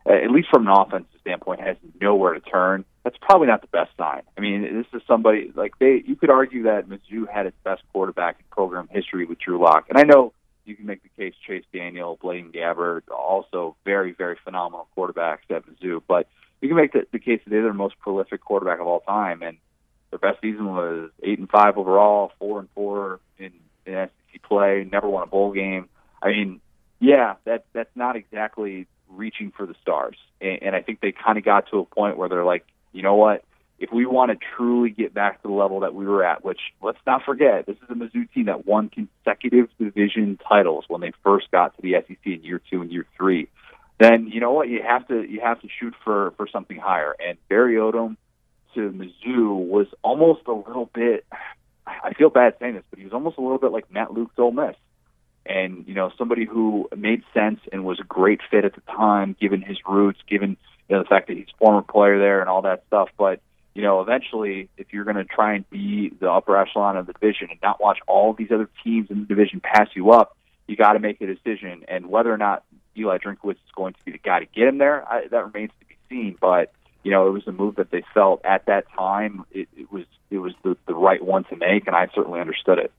at 0.06 0.30
least 0.30 0.48
from 0.50 0.66
an 0.66 0.72
offensive 0.74 1.20
standpoint, 1.20 1.60
has 1.60 1.76
nowhere 2.00 2.34
to 2.34 2.40
turn. 2.40 2.84
Probably 3.24 3.46
not 3.46 3.62
the 3.62 3.68
best 3.68 3.90
sign. 3.96 4.20
I 4.36 4.40
mean, 4.42 4.62
this 4.62 4.86
is 4.92 5.00
somebody 5.08 5.50
like 5.54 5.78
they. 5.78 6.02
You 6.06 6.14
could 6.14 6.28
argue 6.28 6.64
that 6.64 6.88
Mizzou 6.88 7.26
had 7.26 7.46
its 7.46 7.56
best 7.64 7.82
quarterback 7.90 8.36
in 8.38 8.44
program 8.50 8.86
history 8.90 9.24
with 9.24 9.38
Drew 9.38 9.58
Lock, 9.58 9.86
and 9.88 9.96
I 9.96 10.02
know 10.02 10.34
you 10.66 10.76
can 10.76 10.84
make 10.84 11.02
the 11.02 11.08
case 11.08 11.34
Chase 11.46 11.64
Daniel, 11.72 12.18
Blaine 12.20 12.52
Gabbert, 12.52 13.02
also 13.10 13.76
very, 13.84 14.12
very 14.12 14.36
phenomenal 14.44 14.88
quarterbacks 14.96 15.50
at 15.50 15.64
Mizzou. 15.66 16.02
But 16.06 16.28
you 16.60 16.68
can 16.68 16.76
make 16.76 16.92
the, 16.92 17.06
the 17.12 17.18
case 17.18 17.40
that 17.44 17.50
they're 17.50 17.62
the 17.62 17.72
most 17.72 17.98
prolific 17.98 18.42
quarterback 18.42 18.80
of 18.80 18.86
all 18.86 19.00
time, 19.00 19.42
and 19.42 19.56
their 20.10 20.18
best 20.18 20.42
season 20.42 20.66
was 20.66 21.10
eight 21.22 21.38
and 21.38 21.48
five 21.48 21.78
overall, 21.78 22.32
four 22.38 22.60
and 22.60 22.68
four 22.74 23.20
in, 23.38 23.52
in 23.86 24.08
SEC 24.32 24.42
play, 24.42 24.86
never 24.90 25.08
won 25.08 25.22
a 25.22 25.26
bowl 25.26 25.52
game. 25.52 25.88
I 26.22 26.28
mean, 26.28 26.60
yeah, 27.00 27.34
that 27.44 27.64
that's 27.72 27.94
not 27.94 28.16
exactly 28.16 28.86
reaching 29.08 29.50
for 29.50 29.66
the 29.66 29.74
stars, 29.80 30.16
and, 30.40 30.62
and 30.62 30.76
I 30.76 30.82
think 30.82 31.00
they 31.00 31.12
kind 31.12 31.38
of 31.38 31.44
got 31.44 31.70
to 31.70 31.78
a 31.78 31.84
point 31.84 32.16
where 32.18 32.28
they're 32.28 32.44
like, 32.44 32.66
you 32.94 33.02
know 33.02 33.16
what, 33.16 33.44
if 33.78 33.92
we 33.92 34.06
want 34.06 34.30
to 34.30 34.46
truly 34.56 34.90
get 34.90 35.12
back 35.12 35.42
to 35.42 35.48
the 35.48 35.54
level 35.54 35.80
that 35.80 35.94
we 35.94 36.06
were 36.06 36.24
at, 36.24 36.44
which 36.44 36.60
let's 36.82 36.98
not 37.06 37.22
forget, 37.24 37.66
this 37.66 37.76
is 37.76 37.90
a 37.90 37.94
Mizzou 37.94 38.32
team 38.32 38.46
that 38.46 38.66
won 38.66 38.88
consecutive 38.88 39.68
division 39.78 40.38
titles 40.48 40.84
when 40.88 41.00
they 41.00 41.12
first 41.22 41.50
got 41.50 41.74
to 41.76 41.82
the 41.82 41.94
SEC 42.06 42.16
in 42.24 42.44
year 42.44 42.60
two 42.70 42.82
and 42.82 42.92
year 42.92 43.04
three, 43.16 43.48
then 43.98 44.28
you 44.32 44.40
know 44.40 44.52
what 44.52 44.68
you 44.68 44.80
have 44.86 45.06
to 45.08 45.22
you 45.28 45.40
have 45.40 45.60
to 45.60 45.68
shoot 45.80 45.94
for 46.04 46.32
for 46.36 46.46
something 46.48 46.78
higher. 46.78 47.14
And 47.18 47.36
Barry 47.48 47.74
Odom 47.74 48.16
to 48.74 48.90
Mizzou 48.90 49.66
was 49.66 49.86
almost 50.02 50.42
a 50.46 50.52
little 50.52 50.88
bit. 50.94 51.26
I 51.86 52.14
feel 52.14 52.30
bad 52.30 52.54
saying 52.60 52.74
this, 52.74 52.84
but 52.90 52.98
he 52.98 53.04
was 53.04 53.12
almost 53.12 53.38
a 53.38 53.40
little 53.40 53.58
bit 53.58 53.72
like 53.72 53.92
Matt 53.92 54.12
Luke 54.12 54.30
Ole 54.38 54.52
Miss, 54.52 54.76
and 55.44 55.84
you 55.86 55.94
know 55.94 56.10
somebody 56.16 56.44
who 56.44 56.88
made 56.96 57.22
sense 57.34 57.60
and 57.72 57.84
was 57.84 58.00
a 58.00 58.04
great 58.04 58.40
fit 58.50 58.64
at 58.64 58.74
the 58.74 58.80
time, 58.82 59.36
given 59.40 59.62
his 59.62 59.78
roots, 59.86 60.20
given 60.28 60.56
you 60.88 60.96
know 60.96 61.02
the 61.02 61.08
fact 61.08 61.28
that 61.28 61.36
he's 61.36 61.46
former 61.58 61.82
player 61.82 62.18
there 62.18 62.40
and 62.40 62.48
all 62.48 62.62
that 62.62 62.84
stuff, 62.86 63.08
but 63.18 63.40
you 63.74 63.82
know, 63.82 64.00
eventually, 64.00 64.68
if 64.76 64.92
you're 64.92 65.04
going 65.04 65.16
to 65.16 65.24
try 65.24 65.54
and 65.54 65.68
be 65.68 66.12
the 66.20 66.30
upper 66.30 66.56
echelon 66.56 66.96
of 66.96 67.06
the 67.06 67.12
division 67.12 67.48
and 67.50 67.58
not 67.60 67.82
watch 67.82 67.98
all 68.06 68.32
these 68.32 68.52
other 68.52 68.68
teams 68.84 69.10
in 69.10 69.20
the 69.20 69.26
division 69.26 69.60
pass 69.60 69.88
you 69.94 70.12
up, 70.12 70.36
you 70.68 70.76
got 70.76 70.92
to 70.92 71.00
make 71.00 71.20
a 71.20 71.26
decision. 71.26 71.84
And 71.88 72.06
whether 72.06 72.32
or 72.32 72.38
not 72.38 72.62
Eli 72.96 73.18
Drinkwitz 73.18 73.54
is 73.54 73.72
going 73.74 73.94
to 73.94 73.98
be 74.04 74.12
the 74.12 74.18
guy 74.18 74.38
to 74.38 74.46
get 74.46 74.68
him 74.68 74.78
there, 74.78 75.06
I, 75.08 75.26
that 75.26 75.52
remains 75.52 75.72
to 75.80 75.86
be 75.86 75.96
seen. 76.08 76.38
But 76.40 76.72
you 77.02 77.10
know, 77.10 77.26
it 77.26 77.30
was 77.32 77.46
a 77.48 77.52
move 77.52 77.74
that 77.76 77.90
they 77.90 78.04
felt 78.14 78.44
at 78.44 78.64
that 78.66 78.84
time 78.96 79.44
it, 79.50 79.68
it 79.76 79.90
was 79.90 80.04
it 80.30 80.38
was 80.38 80.54
the, 80.62 80.76
the 80.86 80.94
right 80.94 81.22
one 81.22 81.42
to 81.44 81.56
make, 81.56 81.88
and 81.88 81.96
I 81.96 82.08
certainly 82.14 82.40
understood 82.40 82.78
it. 82.78 82.92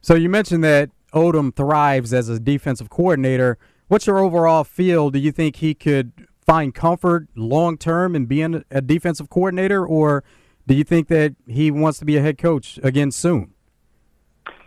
So 0.00 0.14
you 0.14 0.28
mentioned 0.28 0.62
that 0.62 0.90
Odom 1.12 1.54
thrives 1.54 2.14
as 2.14 2.28
a 2.28 2.38
defensive 2.38 2.88
coordinator. 2.88 3.58
What's 3.88 4.06
your 4.06 4.18
overall 4.18 4.62
feel? 4.62 5.10
Do 5.10 5.18
you 5.18 5.32
think 5.32 5.56
he 5.56 5.74
could 5.74 6.27
find 6.48 6.74
comfort 6.74 7.28
long 7.36 7.76
term 7.76 8.16
in 8.16 8.24
being 8.24 8.64
a 8.70 8.80
defensive 8.80 9.28
coordinator, 9.28 9.86
or 9.86 10.24
do 10.66 10.74
you 10.74 10.82
think 10.82 11.08
that 11.08 11.36
he 11.46 11.70
wants 11.70 11.98
to 11.98 12.06
be 12.06 12.16
a 12.16 12.22
head 12.22 12.38
coach 12.38 12.80
again 12.82 13.10
soon? 13.10 13.52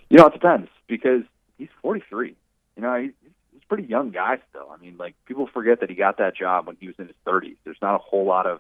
You 0.09 0.17
know, 0.17 0.27
it 0.27 0.33
depends 0.33 0.69
because 0.87 1.23
he's 1.57 1.69
43. 1.81 2.35
You 2.75 2.81
know, 2.83 3.01
he's, 3.01 3.11
a 3.55 3.65
pretty 3.67 3.87
young 3.87 4.11
guy 4.11 4.37
still. 4.49 4.69
I 4.71 4.77
mean, 4.77 4.97
like 4.97 5.15
people 5.25 5.47
forget 5.51 5.79
that 5.79 5.89
he 5.89 5.95
got 5.95 6.17
that 6.17 6.35
job 6.35 6.67
when 6.67 6.75
he 6.79 6.87
was 6.87 6.95
in 6.99 7.07
his 7.07 7.15
30s. 7.25 7.55
There's 7.63 7.81
not 7.81 7.95
a 7.95 7.99
whole 7.99 8.25
lot 8.25 8.45
of 8.45 8.59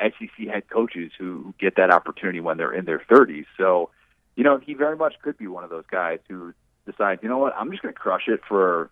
SEC 0.00 0.48
head 0.48 0.68
coaches 0.68 1.12
who 1.18 1.54
get 1.60 1.76
that 1.76 1.90
opportunity 1.90 2.40
when 2.40 2.56
they're 2.56 2.72
in 2.72 2.84
their 2.84 3.02
30s. 3.10 3.44
So, 3.56 3.90
you 4.34 4.42
know, 4.42 4.58
he 4.58 4.74
very 4.74 4.96
much 4.96 5.14
could 5.22 5.38
be 5.38 5.46
one 5.46 5.62
of 5.62 5.70
those 5.70 5.84
guys 5.90 6.18
who 6.28 6.52
decides, 6.86 7.22
you 7.22 7.28
know 7.28 7.38
what, 7.38 7.54
I'm 7.56 7.70
just 7.70 7.82
going 7.82 7.92
to 7.92 7.98
crush 7.98 8.28
it 8.28 8.40
for 8.48 8.90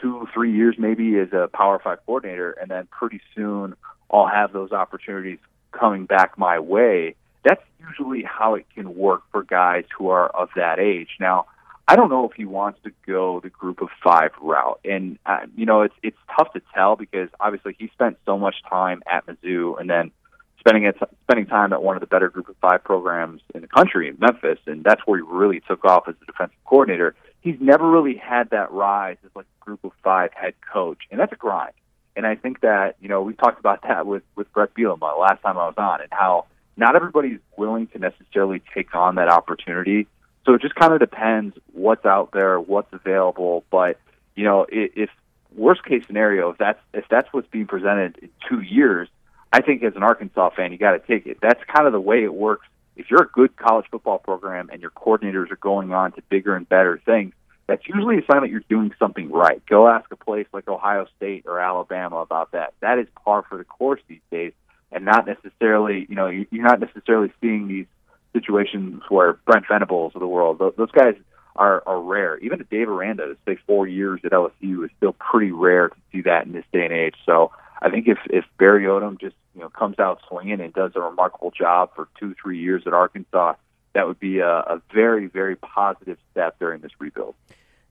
two, 0.00 0.28
three 0.32 0.52
years 0.52 0.76
maybe 0.78 1.18
as 1.18 1.32
a 1.32 1.48
Power 1.52 1.80
Five 1.82 1.98
coordinator, 2.06 2.52
and 2.52 2.70
then 2.70 2.86
pretty 2.90 3.20
soon 3.34 3.74
I'll 4.10 4.28
have 4.28 4.52
those 4.52 4.72
opportunities 4.72 5.38
coming 5.72 6.06
back 6.06 6.38
my 6.38 6.58
way. 6.58 7.14
That's 7.44 7.62
usually 7.88 8.22
how 8.22 8.54
it 8.54 8.66
can 8.74 8.94
work 8.94 9.22
for 9.32 9.42
guys 9.42 9.84
who 9.96 10.08
are 10.08 10.28
of 10.28 10.50
that 10.56 10.78
age. 10.78 11.08
Now, 11.18 11.46
I 11.88 11.96
don't 11.96 12.10
know 12.10 12.28
if 12.28 12.36
he 12.36 12.44
wants 12.44 12.78
to 12.84 12.92
go 13.06 13.40
the 13.40 13.50
group 13.50 13.82
of 13.82 13.88
five 14.02 14.30
route, 14.40 14.80
and 14.84 15.18
uh, 15.26 15.40
you 15.56 15.66
know 15.66 15.82
it's 15.82 15.94
it's 16.02 16.18
tough 16.36 16.52
to 16.52 16.62
tell 16.74 16.96
because 16.96 17.28
obviously 17.40 17.74
he 17.78 17.88
spent 17.88 18.18
so 18.26 18.38
much 18.38 18.56
time 18.68 19.02
at 19.10 19.26
Mizzou, 19.26 19.80
and 19.80 19.90
then 19.90 20.12
spending 20.60 20.84
it, 20.84 20.96
spending 21.22 21.46
time 21.46 21.72
at 21.72 21.82
one 21.82 21.96
of 21.96 22.00
the 22.00 22.06
better 22.06 22.28
group 22.28 22.48
of 22.48 22.56
five 22.60 22.84
programs 22.84 23.40
in 23.54 23.62
the 23.62 23.66
country 23.66 24.08
in 24.08 24.16
Memphis, 24.20 24.58
and 24.66 24.84
that's 24.84 25.00
where 25.06 25.18
he 25.18 25.24
really 25.26 25.60
took 25.66 25.84
off 25.84 26.04
as 26.06 26.14
a 26.22 26.26
defensive 26.26 26.56
coordinator 26.64 27.16
he's 27.40 27.56
never 27.60 27.88
really 27.88 28.16
had 28.16 28.50
that 28.50 28.72
rise 28.72 29.16
as 29.24 29.30
like 29.34 29.46
a 29.60 29.64
group 29.64 29.84
of 29.84 29.92
five 30.02 30.32
head 30.32 30.54
coach, 30.72 30.98
and 31.10 31.18
that's 31.18 31.32
a 31.32 31.36
grind. 31.36 31.72
And 32.16 32.26
I 32.26 32.34
think 32.34 32.60
that 32.60 32.96
you 33.00 33.08
know 33.08 33.22
we 33.22 33.34
talked 33.34 33.58
about 33.60 33.82
that 33.82 34.06
with 34.06 34.22
with 34.36 34.52
Bret 34.52 34.74
Bielema 34.74 35.18
last 35.18 35.42
time 35.42 35.58
I 35.58 35.66
was 35.66 35.74
on, 35.76 36.00
and 36.00 36.10
how 36.10 36.46
not 36.76 36.96
everybody's 36.96 37.38
willing 37.56 37.86
to 37.88 37.98
necessarily 37.98 38.62
take 38.74 38.94
on 38.94 39.16
that 39.16 39.28
opportunity. 39.28 40.06
So 40.46 40.54
it 40.54 40.62
just 40.62 40.74
kind 40.74 40.92
of 40.92 41.00
depends 41.00 41.56
what's 41.72 42.06
out 42.06 42.30
there, 42.32 42.58
what's 42.58 42.92
available. 42.92 43.64
But 43.70 43.98
you 44.34 44.44
know, 44.44 44.66
if, 44.68 44.92
if 44.96 45.10
worst 45.54 45.84
case 45.84 46.02
scenario, 46.06 46.50
if 46.50 46.58
that's 46.58 46.80
if 46.92 47.04
that's 47.10 47.28
what's 47.32 47.48
being 47.48 47.66
presented 47.66 48.18
in 48.18 48.30
two 48.48 48.60
years, 48.60 49.08
I 49.52 49.60
think 49.60 49.82
as 49.82 49.96
an 49.96 50.02
Arkansas 50.02 50.50
fan, 50.50 50.72
you 50.72 50.78
got 50.78 50.92
to 50.92 50.98
take 51.00 51.26
it. 51.26 51.38
That's 51.40 51.62
kind 51.64 51.86
of 51.86 51.92
the 51.92 52.00
way 52.00 52.24
it 52.24 52.34
works 52.34 52.66
if 53.00 53.10
you're 53.10 53.22
a 53.22 53.28
good 53.28 53.56
college 53.56 53.86
football 53.90 54.18
program 54.18 54.68
and 54.70 54.82
your 54.82 54.90
coordinators 54.90 55.50
are 55.50 55.56
going 55.56 55.92
on 55.92 56.12
to 56.12 56.22
bigger 56.28 56.54
and 56.54 56.68
better 56.68 57.00
things, 57.04 57.32
that's 57.66 57.86
usually 57.88 58.18
a 58.18 58.24
sign 58.30 58.42
that 58.42 58.50
you're 58.50 58.64
doing 58.68 58.92
something 58.98 59.30
right. 59.30 59.64
Go 59.66 59.88
ask 59.88 60.10
a 60.12 60.16
place 60.16 60.46
like 60.52 60.68
Ohio 60.68 61.06
State 61.16 61.44
or 61.46 61.58
Alabama 61.58 62.16
about 62.18 62.52
that. 62.52 62.74
That 62.80 62.98
is 62.98 63.06
par 63.24 63.44
for 63.48 63.56
the 63.56 63.64
course 63.64 64.00
these 64.06 64.20
days, 64.30 64.52
and 64.92 65.04
not 65.04 65.26
necessarily, 65.26 66.06
you 66.08 66.14
know, 66.14 66.26
you're 66.26 66.64
not 66.64 66.80
necessarily 66.80 67.32
seeing 67.40 67.68
these 67.68 67.86
situations 68.34 69.02
where 69.08 69.34
Brent 69.46 69.66
Venables 69.66 70.12
of 70.14 70.20
the 70.20 70.26
world, 70.26 70.58
those 70.58 70.90
guys 70.90 71.14
are, 71.56 71.82
are 71.86 72.00
rare. 72.00 72.38
Even 72.38 72.60
a 72.60 72.64
Dave 72.64 72.88
Aranda 72.88 73.26
to 73.26 73.36
stay 73.42 73.56
four 73.66 73.86
years 73.86 74.20
at 74.24 74.32
LSU 74.32 74.84
is 74.84 74.90
still 74.98 75.14
pretty 75.14 75.52
rare 75.52 75.88
to 75.88 75.96
see 76.12 76.22
that 76.22 76.46
in 76.46 76.52
this 76.52 76.64
day 76.72 76.84
and 76.84 76.92
age. 76.92 77.14
So 77.24 77.50
I 77.80 77.90
think 77.90 78.08
if 78.08 78.18
if 78.26 78.44
Barry 78.58 78.84
Odom 78.84 79.18
just 79.20 79.36
you 79.54 79.60
know 79.60 79.68
comes 79.68 79.98
out 79.98 80.20
swinging 80.28 80.60
and 80.60 80.72
does 80.72 80.92
a 80.94 81.00
remarkable 81.00 81.50
job 81.50 81.90
for 81.94 82.08
two 82.18 82.34
three 82.40 82.58
years 82.58 82.82
at 82.86 82.92
Arkansas, 82.92 83.54
that 83.94 84.06
would 84.06 84.20
be 84.20 84.38
a, 84.38 84.48
a 84.48 84.82
very 84.92 85.26
very 85.26 85.56
positive 85.56 86.18
step 86.32 86.58
during 86.58 86.80
this 86.80 86.92
rebuild. 86.98 87.34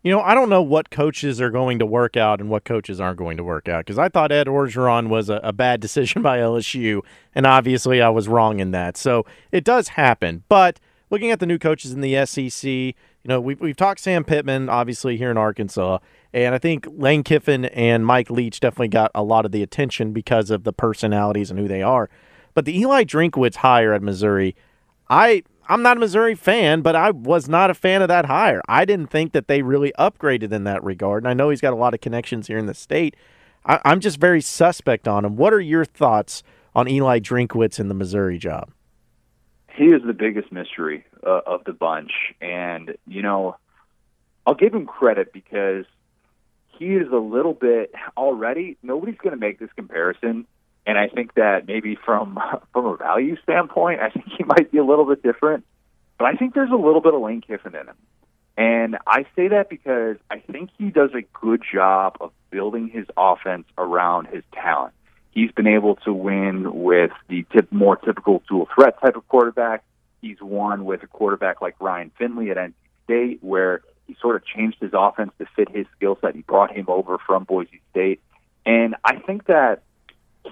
You 0.02 0.14
know, 0.14 0.22
I 0.22 0.34
don't 0.34 0.50
know 0.50 0.62
what 0.62 0.90
coaches 0.90 1.42
are 1.42 1.50
going 1.50 1.80
to 1.80 1.86
work 1.86 2.16
out 2.16 2.40
and 2.40 2.50
what 2.50 2.64
coaches 2.64 3.02
aren't 3.02 3.18
going 3.18 3.36
to 3.36 3.44
work 3.44 3.68
out 3.68 3.86
because 3.86 4.00
I 4.00 4.08
thought 4.08 4.32
Ed 4.32 4.48
Orgeron 4.48 5.10
was 5.10 5.30
a, 5.30 5.42
a, 5.44 5.52
bad 5.52 5.82
decision 5.82 6.22
by 6.22 6.38
LSU, 6.38 7.02
and 7.36 7.46
obviously 7.46 8.02
I 8.02 8.10
was 8.10 8.28
wrong 8.30 8.62
in 8.62 8.72
that. 8.72 8.96
So 8.96 9.26
it 9.52 9.66
does 9.66 9.90
happen. 9.90 10.44
But 10.48 10.80
looking 11.10 11.32
at 11.32 11.42
the 11.42 11.46
new 11.46 11.58
coaches 11.58 11.92
in 11.92 12.00
the 12.00 12.26
SEC, 12.26 12.96
you 13.24 13.30
know, 13.30 13.42
we've, 13.42 13.60
we've 13.60 13.76
talked 13.76 14.00
Sam 14.00 14.24
Pittman, 14.24 14.70
obviously, 14.70 15.18
here 15.18 15.32
in 15.32 15.38
Arkansas, 15.38 16.00
and 16.34 16.56
I 16.56 16.58
think 16.58 16.88
Lane 16.90 17.24
Kiffin 17.24 17.66
and 17.66 18.06
Mike 18.06 18.30
Leach 18.30 18.60
definitely 18.60 18.88
got 18.90 19.12
a 19.14 19.24
lot 19.24 19.46
of 19.46 19.52
the 19.52 19.64
attention 19.64 20.14
because 20.14 20.50
of 20.50 20.64
the 20.64 20.74
personalities 20.74 21.50
and 21.52 21.60
who 21.60 21.68
they 21.68 21.82
are. 21.82 22.10
But 22.54 22.66
the 22.66 22.78
Eli 22.78 23.04
Drinkwitz 23.04 23.58
hire 23.58 23.94
at 23.94 24.02
Missouri, 24.02 24.56
I 25.10 25.44
I'm 25.70 25.84
not 25.84 25.98
a 25.98 26.00
Missouri 26.00 26.34
fan, 26.34 26.82
but 26.82 26.96
I 26.96 27.12
was 27.12 27.48
not 27.48 27.70
a 27.70 27.76
fan 27.76 28.02
of 28.02 28.08
that 28.08 28.26
hire. 28.26 28.62
I 28.68 28.86
didn't 28.86 29.12
think 29.12 29.34
that 29.34 29.48
they 29.48 29.62
really 29.62 29.94
upgraded 30.00 30.52
in 30.52 30.64
that 30.64 30.84
regard. 30.84 31.24
And 31.24 31.30
I 31.30 31.36
know 31.36 31.52
he's 31.52 31.62
got 31.62 31.74
a 31.74 31.76
lot 31.78 31.94
of 31.94 32.02
connections 32.02 32.48
here 32.48 32.58
in 32.58 32.66
the 32.66 32.74
state. 32.74 33.16
I, 33.66 33.80
I'm 33.86 34.00
just 34.00 34.20
very 34.20 34.42
suspect 34.42 35.08
on 35.08 35.24
him. 35.24 35.36
What 35.36 35.54
are 35.54 35.62
your 35.62 35.86
thoughts 35.86 36.42
on 36.76 36.88
Eli 36.88 37.20
Drinkwitz 37.20 37.80
in 37.80 37.88
the 37.88 37.94
Missouri 37.94 38.40
job? 38.40 38.72
He 39.80 39.86
is 39.86 40.02
the 40.06 40.14
biggest 40.14 40.52
mystery 40.52 41.06
uh, 41.26 41.40
of 41.48 41.64
the 41.64 41.72
bunch, 41.72 42.12
and 42.42 42.98
you 43.08 43.22
know, 43.22 43.56
I'll 44.46 44.54
give 44.54 44.74
him 44.74 44.86
credit 44.86 45.32
because 45.32 45.86
he 46.78 46.96
is 46.96 47.08
a 47.12 47.18
little 47.18 47.54
bit 47.54 47.94
already. 48.18 48.78
Nobody's 48.84 49.18
going 49.18 49.34
to 49.34 49.40
make 49.40 49.58
this 49.58 49.70
comparison, 49.78 50.46
and 50.86 50.98
I 50.98 51.08
think 51.08 51.36
that 51.36 51.66
maybe 51.66 51.96
from 51.96 52.38
from 52.74 52.86
a 52.88 52.98
value 52.98 53.38
standpoint, 53.42 54.02
I 54.02 54.10
think 54.10 54.26
he 54.38 54.44
might 54.44 54.70
be 54.70 54.80
a 54.80 54.84
little 54.84 55.06
bit 55.06 55.24
different. 55.24 55.66
But 56.18 56.26
I 56.26 56.34
think 56.34 56.54
there's 56.54 56.72
a 56.72 56.76
little 56.76 57.00
bit 57.00 57.14
of 57.14 57.22
Lane 57.22 57.40
Kiffin 57.40 57.74
in 57.74 57.88
him. 57.88 57.96
And 58.58 58.98
I 59.08 59.26
say 59.38 59.48
that 59.48 59.70
because 59.70 60.18
I 60.30 60.40
think 60.40 60.72
he 60.78 60.90
does 60.90 61.12
a 61.14 61.22
good 61.40 61.64
job 61.74 62.18
of 62.20 62.34
building 62.52 62.90
his 62.90 63.06
offense 63.16 63.66
around 63.78 64.28
his 64.28 64.44
talent. 64.52 64.94
He's 65.32 65.52
been 65.52 65.68
able 65.68 65.96
to 65.98 66.14
win 66.14 66.84
with 66.84 67.12
the 67.28 67.46
tip, 67.54 67.72
more 67.72 67.96
typical 67.96 68.44
dual 68.50 68.68
threat 68.74 69.00
type 69.02 69.16
of 69.16 69.28
quarterback. 69.28 69.84
He's 70.22 70.42
won 70.42 70.86
with 70.86 71.04
a 71.04 71.08
quarterback 71.08 71.62
like 71.62 71.76
Ryan 71.80 72.12
Finley 72.18 72.52
at 72.52 72.58
NC 72.58 72.74
State, 73.06 73.40
where 73.42 73.82
he 74.08 74.16
sort 74.22 74.36
of 74.36 74.46
changed 74.46 74.78
his 74.82 74.92
offense 74.94 75.32
to 75.40 75.46
fit 75.56 75.70
his 75.70 75.86
skill 75.96 76.18
set. 76.20 76.36
He 76.36 76.42
brought 76.42 76.76
him 76.76 76.86
over 76.88 77.18
from 77.26 77.44
Boise 77.44 77.82
State. 77.92 78.22
And 78.66 78.96
I 79.04 79.18
think 79.18 79.46
that 79.46 79.84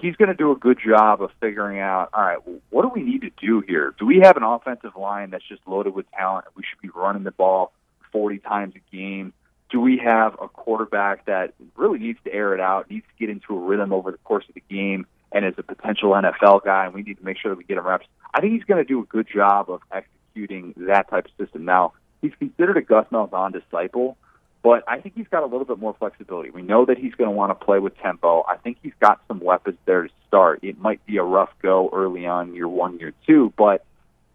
he's 0.00 0.16
going 0.16 0.28
to 0.28 0.34
do 0.34 0.52
a 0.52 0.56
good 0.56 0.78
job 0.84 1.22
of 1.22 1.30
figuring 1.40 1.80
out, 1.80 2.10
all 2.14 2.22
right, 2.22 2.38
what 2.70 2.82
do 2.82 2.88
we 2.88 3.02
need 3.02 3.22
to 3.22 3.30
do 3.40 3.60
here? 3.60 3.94
Do 3.98 4.06
we 4.06 4.20
have 4.22 4.36
an 4.36 4.42
offensive 4.42 4.96
line 4.96 5.30
that's 5.30 5.46
just 5.46 5.60
loaded 5.66 5.94
with 5.94 6.10
talent? 6.12 6.46
We 6.56 6.62
should 6.68 6.80
be 6.80 6.88
running 6.94 7.24
the 7.24 7.30
ball 7.30 7.72
40 8.12 8.38
times 8.38 8.74
a 8.76 8.96
game. 8.96 9.32
Do 9.70 9.80
we 9.80 9.98
have 9.98 10.34
a 10.40 10.48
quarterback 10.48 11.26
that 11.26 11.54
really 11.76 11.98
needs 11.98 12.18
to 12.24 12.32
air 12.32 12.54
it 12.54 12.60
out, 12.60 12.90
needs 12.90 13.06
to 13.06 13.18
get 13.18 13.30
into 13.30 13.54
a 13.54 13.58
rhythm 13.58 13.92
over 13.92 14.10
the 14.10 14.18
course 14.18 14.44
of 14.48 14.54
the 14.54 14.62
game, 14.68 15.06
and 15.32 15.44
is 15.44 15.54
a 15.58 15.62
potential 15.62 16.12
NFL 16.12 16.64
guy, 16.64 16.86
and 16.86 16.94
we 16.94 17.02
need 17.02 17.18
to 17.18 17.24
make 17.24 17.38
sure 17.38 17.50
that 17.50 17.58
we 17.58 17.64
get 17.64 17.76
him 17.76 17.86
reps? 17.86 18.06
I 18.32 18.40
think 18.40 18.54
he's 18.54 18.64
going 18.64 18.82
to 18.82 18.88
do 18.88 19.00
a 19.00 19.04
good 19.04 19.26
job 19.32 19.70
of 19.70 19.82
executing 19.92 20.74
that 20.78 21.10
type 21.10 21.26
of 21.26 21.30
system. 21.44 21.64
Now, 21.64 21.92
he's 22.22 22.32
considered 22.38 22.76
a 22.76 22.82
Gus 22.82 23.06
Malzahn 23.12 23.52
disciple, 23.52 24.16
but 24.62 24.84
I 24.88 25.00
think 25.00 25.14
he's 25.14 25.28
got 25.28 25.42
a 25.42 25.46
little 25.46 25.64
bit 25.64 25.78
more 25.78 25.94
flexibility. 25.98 26.50
We 26.50 26.62
know 26.62 26.84
that 26.86 26.98
he's 26.98 27.14
going 27.14 27.30
to 27.30 27.36
want 27.36 27.58
to 27.58 27.64
play 27.64 27.78
with 27.78 27.96
tempo. 27.98 28.44
I 28.48 28.56
think 28.56 28.78
he's 28.82 28.92
got 29.00 29.20
some 29.28 29.40
weapons 29.40 29.78
there 29.84 30.02
to 30.02 30.10
start. 30.26 30.60
It 30.62 30.78
might 30.80 31.04
be 31.06 31.18
a 31.18 31.22
rough 31.22 31.50
go 31.62 31.90
early 31.92 32.26
on, 32.26 32.54
year 32.54 32.68
one, 32.68 32.98
year 32.98 33.12
two, 33.26 33.52
but 33.56 33.84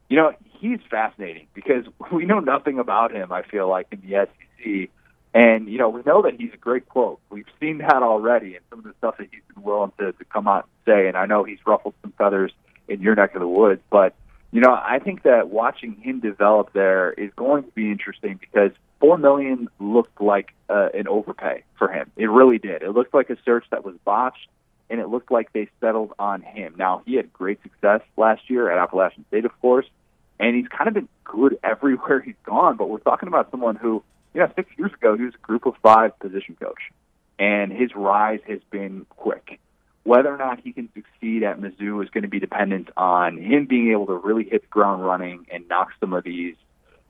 you 0.10 0.17
know 0.17 0.34
he's 0.60 0.80
fascinating 0.89 1.48
because 1.54 1.86
we 2.12 2.26
know 2.26 2.39
nothing 2.39 2.80
about 2.80 3.12
him. 3.12 3.32
I 3.32 3.41
feel 3.43 3.67
like 3.67 3.88
in 3.91 4.02
the 4.02 4.28
SEC, 4.28 4.89
and 5.34 5.67
you 5.67 5.78
know 5.78 5.89
we 5.89 6.02
know 6.06 6.22
that 6.24 6.36
he's 6.39 6.54
a 6.54 6.58
great 6.58 6.88
quote. 6.88 7.19
We've 7.30 7.46
seen 7.60 7.80
that 7.80 8.04
already, 8.04 8.56
and 8.56 8.65
some 8.69 8.80
of 8.80 8.86
the 8.86 8.93
stuff 8.98 9.17
that 9.17 9.30
he's 9.32 9.41
been 9.54 9.63
willing 9.63 9.91
to, 10.00 10.12
to 10.12 10.26
come 10.26 10.48
out 10.48 10.67
and 10.86 10.93
say. 10.93 11.08
And 11.08 11.17
I 11.17 11.26
know 11.26 11.43
he's 11.43 11.60
ruffled 11.65 11.96
some 12.02 12.13
feathers 12.17 12.52
in 12.88 13.02
your 13.02 13.15
neck 13.15 13.34
of 13.36 13.41
the 13.41 13.48
woods, 13.48 13.82
but 13.89 14.13
you 14.52 14.62
know 14.62 14.74
I 14.74 15.00
think 15.00 15.24
that 15.24 15.50
watching 15.50 15.96
him 15.96 16.19
develop 16.19 16.74
there 16.74 17.12
is 17.13 17.32
going 17.36 17.63
to 17.63 17.72
be 17.72 17.91
interesting 17.91 18.39
because 18.39 18.72
four 19.00 19.17
million 19.17 19.67
looked 19.80 20.22
like 20.22 20.54
uh, 20.69 20.88
an 20.93 21.08
overpay 21.08 21.63
for 21.78 21.89
him. 21.89 22.10
It 22.15 22.30
really 22.30 22.58
did. 22.58 22.84
It 22.84 22.91
looked 22.91 23.13
like 23.13 23.30
a 23.30 23.38
search 23.43 23.65
that 23.72 23.84
was 23.84 23.96
botched, 24.06 24.48
and 24.89 25.02
it 25.02 25.10
looked 25.10 25.32
like 25.32 25.52
they 25.52 25.67
settled 25.82 26.13
on 26.19 26.41
him. 26.41 26.76
Now 26.78 27.02
he 27.06 27.15
had 27.15 27.34
great 27.34 27.62
success 27.63 28.02
last 28.15 28.50
year 28.50 28.72
at 28.72 28.78
Appalachian 28.78 29.26
State, 29.28 29.43
of 29.43 29.60
course, 29.60 29.86
and 30.39 30.56
he's 30.56 30.67
kind 30.67 30.88
of 30.88 30.93
been 30.93 31.10
good 31.26 31.58
everywhere 31.63 32.22
he's 32.22 32.36
gone. 32.46 32.78
But 32.78 32.89
we're 32.89 33.00
talking 33.00 33.28
about 33.28 33.52
someone 33.52 33.76
who, 33.76 34.04
know, 34.41 34.52
six 34.56 34.69
years 34.78 34.93
ago 34.93 35.15
he 35.15 35.24
was 35.24 35.34
a 35.36 35.46
Group 35.46 35.65
of 35.65 35.76
Five 35.82 36.17
position 36.19 36.56
coach, 36.60 36.91
and 37.39 37.72
his 37.72 37.91
rise 37.96 38.39
has 38.48 38.60
been 38.72 39.06
quick. 39.10 39.60
Whether 40.04 40.34
or 40.34 40.38
not 40.38 40.60
he 40.60 40.74
can 40.74 40.89
succeed 40.93 41.43
at 41.43 41.60
Mizzou 41.60 42.04
is 42.04 42.10
going 42.10 42.24
to 42.24 42.28
be 42.28 42.39
dependent 42.39 42.89
on 42.98 43.38
him 43.38 43.67
being 43.67 43.91
able 43.91 44.08
to 44.08 44.15
really 44.15 44.43
hit 44.43 44.63
the 44.63 44.67
ground 44.67 45.06
running 45.06 45.46
and 45.50 45.67
knock 45.69 45.89
some 46.00 46.13
of 46.13 46.24
these 46.24 46.56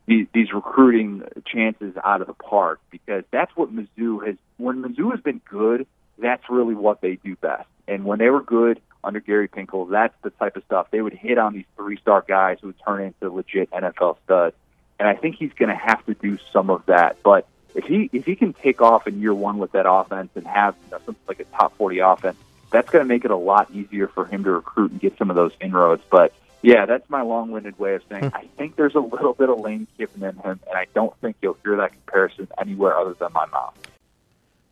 these, 0.06 0.26
these 0.34 0.52
recruiting 0.52 1.22
chances 1.46 1.94
out 2.04 2.20
of 2.20 2.26
the 2.26 2.34
park 2.34 2.80
because 2.90 3.24
that's 3.30 3.50
what 3.56 3.74
Mizzou 3.74 4.26
has. 4.26 4.36
When 4.58 4.82
Mizzou 4.82 5.10
has 5.12 5.20
been 5.20 5.40
good, 5.48 5.86
that's 6.18 6.44
really 6.48 6.74
what 6.74 7.00
they 7.00 7.16
do 7.16 7.36
best. 7.36 7.66
And 7.88 8.04
when 8.04 8.18
they 8.18 8.28
were 8.28 8.42
good 8.42 8.80
under 9.02 9.20
Gary 9.20 9.48
Pinkel, 9.48 9.90
that's 9.90 10.14
the 10.22 10.30
type 10.30 10.56
of 10.56 10.64
stuff 10.64 10.88
they 10.90 11.00
would 11.00 11.14
hit 11.14 11.38
on 11.38 11.54
these 11.54 11.64
three-star 11.76 12.24
guys 12.26 12.58
who 12.60 12.68
would 12.68 12.76
turn 12.86 13.02
into 13.02 13.34
legit 13.34 13.70
NFL 13.70 14.16
studs. 14.24 14.56
And 15.04 15.14
I 15.14 15.20
think 15.20 15.36
he's 15.36 15.52
going 15.52 15.68
to 15.68 15.74
have 15.74 16.02
to 16.06 16.14
do 16.14 16.38
some 16.50 16.70
of 16.70 16.86
that. 16.86 17.22
But 17.22 17.46
if 17.74 17.84
he 17.84 18.08
if 18.14 18.24
he 18.24 18.36
can 18.36 18.54
take 18.54 18.80
off 18.80 19.06
in 19.06 19.20
year 19.20 19.34
one 19.34 19.58
with 19.58 19.72
that 19.72 19.84
offense 19.86 20.30
and 20.34 20.46
have 20.46 20.74
you 20.82 20.92
know, 20.92 20.98
something 21.04 21.22
like 21.28 21.40
a 21.40 21.44
top 21.44 21.76
40 21.76 21.98
offense, 21.98 22.38
that's 22.70 22.88
going 22.88 23.04
to 23.04 23.06
make 23.06 23.26
it 23.26 23.30
a 23.30 23.36
lot 23.36 23.70
easier 23.70 24.08
for 24.08 24.24
him 24.24 24.44
to 24.44 24.50
recruit 24.50 24.92
and 24.92 25.00
get 25.00 25.18
some 25.18 25.28
of 25.28 25.36
those 25.36 25.52
inroads. 25.60 26.02
But 26.08 26.32
yeah, 26.62 26.86
that's 26.86 27.10
my 27.10 27.20
long-winded 27.20 27.78
way 27.78 27.96
of 27.96 28.02
saying 28.08 28.30
hmm. 28.30 28.34
I 28.34 28.46
think 28.56 28.76
there's 28.76 28.94
a 28.94 29.00
little 29.00 29.34
bit 29.34 29.50
of 29.50 29.60
Lane 29.60 29.86
Kiffin 29.98 30.22
in 30.22 30.36
him, 30.36 30.58
and 30.66 30.74
I 30.74 30.86
don't 30.94 31.14
think 31.20 31.36
you'll 31.42 31.58
hear 31.62 31.76
that 31.76 31.92
comparison 31.92 32.48
anywhere 32.56 32.96
other 32.96 33.12
than 33.12 33.30
my 33.34 33.44
mouth. 33.44 33.76